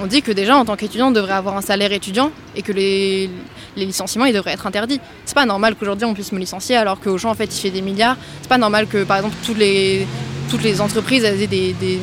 [0.00, 2.72] on dit que déjà en tant qu'étudiant on devrait avoir un salaire étudiant et que
[2.72, 3.30] les,
[3.76, 5.00] licenciements ils devraient être interdits.
[5.24, 7.82] C'est pas normal qu'aujourd'hui on puisse me licencier alors qu'Auchan en fait il fait des
[7.82, 8.16] milliards.
[8.42, 10.06] C'est pas normal que par exemple toutes les,
[10.50, 12.00] toutes les entreprises aient des,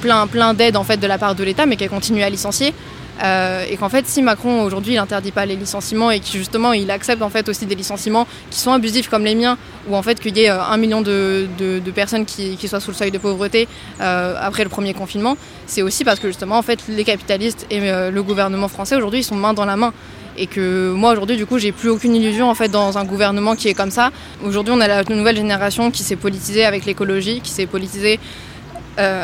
[0.00, 2.74] plein, plein d'aides en fait de la part de l'État mais qu'elles continuent à licencier.
[3.22, 6.72] Euh, et qu'en fait, si Macron aujourd'hui il interdit pas les licenciements et qu'il justement
[6.72, 9.56] il accepte en fait aussi des licenciements qui sont abusifs comme les miens,
[9.88, 11.46] ou en fait qu'il y ait euh, un million de,
[11.94, 13.68] personnes qui, soient sous le seuil de pauvreté
[14.00, 15.36] euh, après le premier confinement,
[15.66, 19.34] c'est aussi parce que justement en fait les capitalistes et le gouvernement français aujourd'hui sont
[19.34, 19.92] main dans la main
[20.36, 23.56] et que moi aujourd'hui du coup j'ai plus aucune illusion en fait dans un gouvernement
[23.56, 24.10] qui est comme ça.
[24.44, 28.20] Aujourd'hui on a la nouvelle génération qui s'est politisée avec l'écologie, qui s'est politisée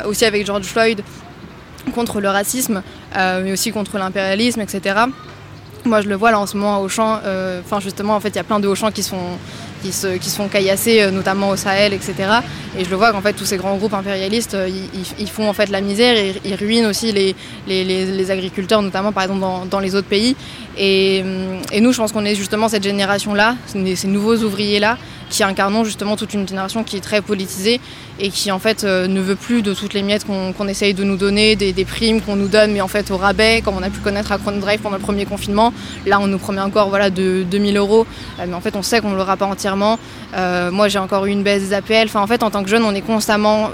[0.07, 1.03] aussi avec George Floyd
[1.95, 2.82] contre le racisme,
[3.14, 5.06] mais aussi contre l'impérialisme, etc.
[5.84, 7.18] Moi, je le vois là en ce moment au champ.
[7.24, 9.38] Euh, enfin, justement, en fait, il y a plein de champs qui sont
[9.82, 12.14] qui se, qui caillasser, euh, notamment au Sahel, etc.
[12.78, 14.56] Et je le vois qu'en fait, tous ces grands groupes impérialistes,
[15.18, 17.34] ils, font en fait la misère et ils ruinent aussi les,
[17.66, 20.36] les, agriculteurs, notamment par exemple dans, les autres pays.
[20.78, 21.24] Et,
[21.72, 24.98] et, nous, je pense qu'on est justement cette génération-là, ces nouveaux ouvriers-là,
[25.32, 27.80] qui incarnons justement toute une génération qui est très politisée
[28.20, 31.04] et qui en fait euh, ne veut plus de toutes les miettes qu'on essaye de
[31.04, 33.88] nous donner, des, primes qu'on nous donne, mais en fait au rabais, comme on a
[33.88, 35.72] pu connaître à Drive pendant le premier confinement.
[36.06, 38.06] Là, on nous promet encore voilà, de 2000 euros,
[38.38, 39.98] euh, mais en fait on sait qu'on ne l'aura pas entièrement.
[40.36, 42.04] Euh, moi, j'ai encore eu une baisse des APL.
[42.04, 43.70] Enfin, en fait, en tant que jeune, on est constamment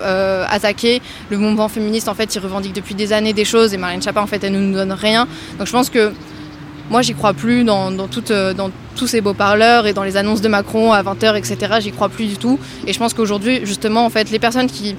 [0.49, 1.03] attaqué.
[1.31, 4.21] Le mouvement féministe, en fait, il revendique depuis des années des choses et Marlène Chapa,
[4.21, 5.27] en fait, elle ne nous donne rien.
[5.59, 6.13] Donc je pense que
[6.91, 8.55] moi, j'y crois plus dans, dans, euh,
[8.97, 11.75] tous ces beaux parleurs et dans les annonces de Macron à 20h, etc.
[11.81, 12.59] J'y crois plus du tout.
[12.87, 14.97] Et je pense qu'aujourd'hui, justement, en fait, les personnes qui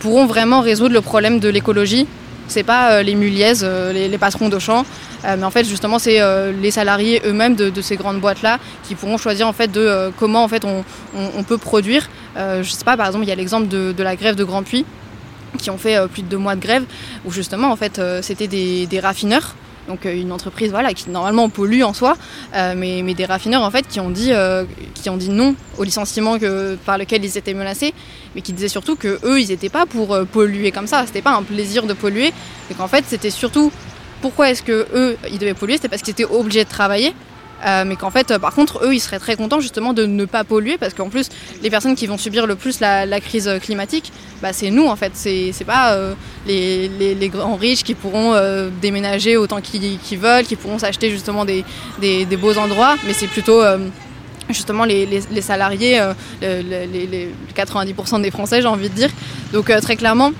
[0.00, 2.08] pourront vraiment résoudre le problème de l'écologie,
[2.48, 4.84] c'est pas euh, les muliaises, euh, les, patrons d'Auchan,
[5.24, 6.20] mais en fait justement c'est
[6.60, 10.48] les salariés eux-mêmes de, ces grandes boîtes-là qui pourront choisir en fait de comment en
[10.48, 12.10] fait on, peut produire.
[12.36, 14.84] je sais pas, par exemple il y a l'exemple de, la grève de Grand Puy
[15.58, 16.82] qui ont fait plus de deux mois de grève
[17.24, 19.54] où justement en fait c'était des raffineurs
[19.88, 22.16] donc euh, une entreprise voilà, qui normalement pollue en soi,
[22.54, 24.64] euh, mais, des raffineurs en fait qui ont dit, euh,
[25.28, 26.36] non au licenciement
[26.86, 27.92] par lequel ils étaient menacés,
[28.34, 31.32] mais qui disaient surtout que eux ils n'étaient pas pour polluer comme ça, c'était pas
[31.32, 32.32] un plaisir de polluer,
[32.70, 33.70] et qu'en fait c'était surtout
[34.20, 37.12] pourquoi est-ce que eux ils devaient polluer, c'était parce qu'ils étaient obligés de travailler
[37.64, 40.24] euh, mais qu'en fait, euh, par contre, eux, ils seraient très contents justement de ne
[40.24, 41.28] pas polluer parce qu'en plus,
[41.62, 45.12] les personnes qui vont subir le plus la, crise climatique, bah, c'est nous en fait.
[45.14, 46.14] C'est pas euh,
[46.46, 48.34] les, les, grands riches qui pourront
[48.80, 51.64] déménager autant qu'ils veulent, qui pourront s'acheter justement des,
[52.00, 53.62] des, beaux endroits, mais c'est plutôt
[54.50, 56.00] justement les, les salariés,
[56.42, 59.10] les, 90% des Français, j'ai envie de dire.
[59.52, 60.32] Donc très clairement,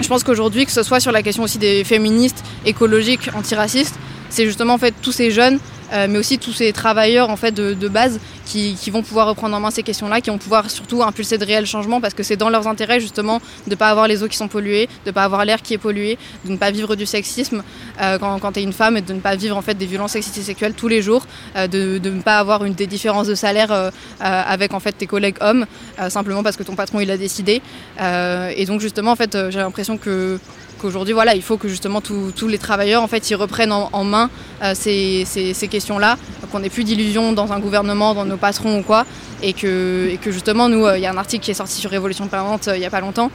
[0.00, 3.94] je pense qu'aujourd'hui, que ce soit sur la question aussi des féministes, écologiques, antiracistes,
[4.28, 5.58] c'est justement en fait tous ces jeunes
[5.92, 9.60] euh, mais aussi tous ces travailleurs en fait de, base qui, vont pouvoir reprendre en
[9.60, 12.50] main ces questions-là, qui vont pouvoir surtout impulser de réels changements parce que c'est dans
[12.50, 15.24] leurs intérêts justement de ne pas avoir les eaux qui sont polluées, de ne pas
[15.24, 17.62] avoir l'air qui est pollué, de ne pas vivre du sexisme
[18.00, 20.12] euh, quand, tu es une femme et de ne pas vivre en fait des violences
[20.12, 21.26] sexistes et sexuelles tous les jours,
[21.56, 23.90] de, de, ne pas avoir une des différences de salaire
[24.20, 25.66] avec en fait tes collègues hommes
[26.08, 27.60] simplement parce que ton patron il a décidé.
[28.00, 30.38] et donc justement en fait j'ai l'impression que
[30.82, 34.28] qu'aujourd'hui, voilà, il faut que justement tous les travailleurs en fait, ils reprennent en, main
[34.62, 36.18] euh, ces, questions-là,
[36.50, 39.06] qu'on n'ait plus d'illusions dans un gouvernement, dans nos patrons ou quoi,
[39.42, 42.26] et que, justement, nous, euh, il y a un article qui est sorti sur Révolution
[42.26, 43.30] Permanente euh, il n'y a pas longtemps,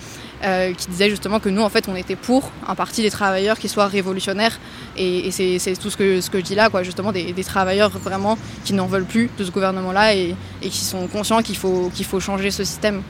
[0.77, 3.69] qui disait justement que nous, en fait, on était pour un parti des travailleurs qui
[3.69, 4.59] soit révolutionnaire,
[4.95, 8.37] et, c'est tout ce que, ce que je dis là, quoi, justement, des, travailleurs vraiment
[8.65, 12.05] qui n'en veulent plus de ce gouvernement-là et, et, qui sont conscients qu'il faut, qu'il
[12.05, 13.01] faut changer ce système.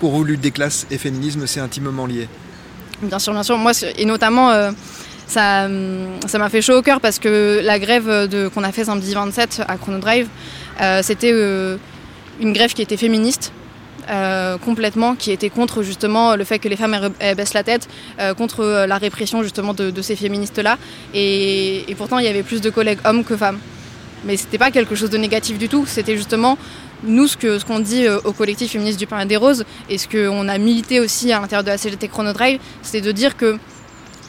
[0.00, 2.28] Pour vous, lutte des classes et féminisme, c'est intimement lié
[3.02, 3.58] Bien sûr, bien sûr.
[3.58, 4.70] Moi, et notamment, euh,
[5.26, 5.66] ça,
[6.26, 9.62] ça m'a fait chaud au cœur parce que la grève qu'on a fait samedi 27
[9.66, 10.28] à Chronodrive,
[10.80, 11.76] euh, c'était euh,
[12.40, 13.52] une grève qui était féministe.
[14.64, 16.96] complètement, qui était contre justement le fait que les femmes
[17.36, 17.88] baissent la tête,
[18.36, 20.76] contre la répression justement de, ces féministes-là.
[21.14, 23.60] Et, et, pourtant, il y avait plus de collègues hommes que femmes.
[24.24, 25.84] Mais c'était pas quelque chose de négatif du tout.
[25.86, 26.58] C'était justement
[27.04, 30.06] nous, ce qu'on dit euh, au collectif féministe du pain et des roses, et ce
[30.08, 33.58] qu'on a milité aussi à l'intérieur de la CGT Chronodrive, c'est de dire que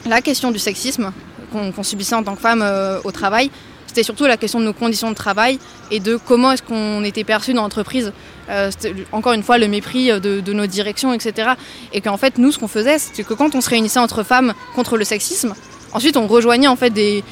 [0.06, 1.12] la question du sexisme
[1.52, 3.50] qu'on subissait en tant que femme euh, au travail,
[3.86, 5.60] c'était surtout la question de nos conditions de travail
[5.92, 8.12] et de comment est-ce qu'on était perçu dans l'entreprise.
[8.50, 8.70] Euh,
[9.12, 11.50] encore une fois, le mépris de, de nos directions, etc.
[11.92, 14.52] Et qu'en fait, nous, ce qu'on faisait, c'est que quand on se réunissait entre femmes
[14.74, 15.54] contre le sexisme,
[15.94, 17.22] ensuite on rejoignait en fait des,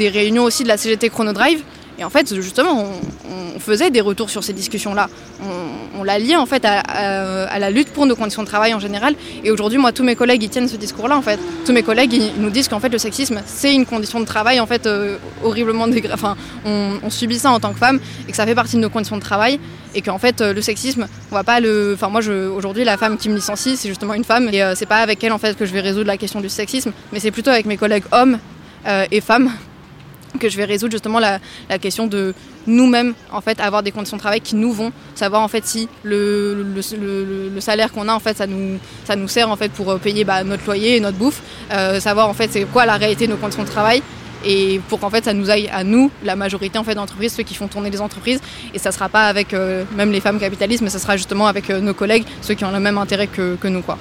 [0.00, 1.62] réunions aussi de la CGT Chronodrive
[2.00, 2.86] et en fait, justement,
[3.30, 5.10] on, faisait des retours sur ces discussions-là.
[5.98, 9.14] On, l'a lié en fait à, la lutte pour nos conditions de travail en général.
[9.44, 11.38] Et aujourd'hui, moi, tous mes collègues, ils tiennent ce discours-là en fait.
[11.66, 14.66] Tous mes collègues, nous disent qu'en fait, le sexisme, c'est une condition de travail en
[14.66, 16.14] fait euh, horriblement dégradée.
[16.14, 18.88] Enfin, on, subit ça en tant que femme et que ça fait partie de nos
[18.88, 19.60] conditions de travail.
[19.94, 21.92] Et qu'en fait, euh, le sexisme, on va pas le.
[21.94, 22.22] Enfin, moi,
[22.56, 24.48] aujourd'hui, la femme qui me licencie, c'est justement une femme.
[24.52, 26.48] Et euh, c'est pas avec elle en fait que je vais résoudre la question du
[26.48, 28.38] sexisme, mais c'est plutôt avec mes collègues hommes
[29.10, 29.50] et femmes
[30.38, 31.40] que je vais résoudre justement la,
[31.80, 32.34] question de
[32.66, 34.92] nous-mêmes en fait avoir des conditions de travail qui nous vont.
[35.14, 36.64] Savoir en fait si le,
[37.60, 40.96] salaire qu'on a en fait ça nous sert en fait pour payer bah, notre loyer
[40.96, 41.42] et notre bouffe.
[41.72, 44.02] Euh, savoir en fait c'est quoi la réalité de nos conditions de travail
[44.44, 47.42] et pour qu'en fait ça nous aille à nous la majorité en fait d'entreprises ceux
[47.42, 48.40] qui font tourner les entreprises.
[48.74, 51.70] Et ça sera pas avec euh, même les femmes capitalistes mais ça sera justement avec
[51.70, 53.98] euh, nos collègues ceux qui ont le même intérêt que, que nous quoi.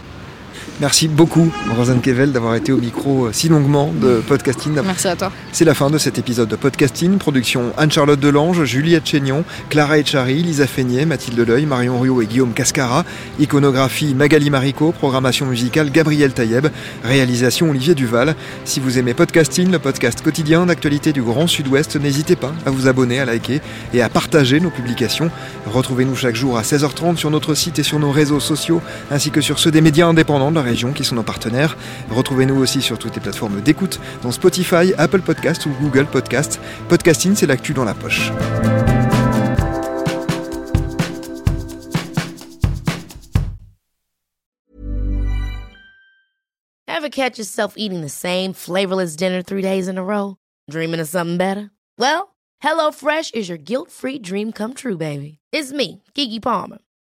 [0.82, 4.80] Merci beaucoup, Rosanne Kevel, d'avoir été au micro euh, si longuement de Podcasting.
[4.86, 5.30] Merci à toi.
[5.52, 7.18] C'est la fin de cet épisode de Podcasting.
[7.18, 12.54] Production Anne-Charlotte Delange, Juliette Chénion, Clara Echari, Lisa Feignet, Mathilde Leuil, Marion Rio et Guillaume
[12.54, 13.04] Cascara.
[13.40, 14.94] Iconographie Magali Marico.
[14.94, 16.68] Programmation musicale Gabriel Taïeb.
[17.04, 18.36] Réalisation Olivier Duval.
[18.64, 22.88] Si vous aimez Podcasting, le podcast quotidien d'actualité du Grand Sud-Ouest, n'hésitez pas à vous
[22.88, 23.60] abonner, à liker
[23.94, 25.30] et à partager nos publications.
[25.66, 29.42] Retrouvez-nous chaque jour à 16h30 sur notre site et sur nos réseaux sociaux, ainsi que
[29.42, 31.76] sur ceux des médias indépendants de la qui sont nos partenaires.
[32.12, 36.60] Retrouvez-nous aussi sur toutes les plateformes d'écoute, dont Spotify, Apple Podcast ou Google Podcast.
[36.90, 38.32] Podcasting, c'est l'actu dans la poche.
[46.88, 50.36] Ever catch yourself eating the same flavorless dinner three days in a row?
[50.70, 51.72] Dreaming of something better?
[51.98, 55.40] Well, HelloFresh is your guilt-free dream come true, baby.
[55.52, 56.80] It's me, Kiki Palmer.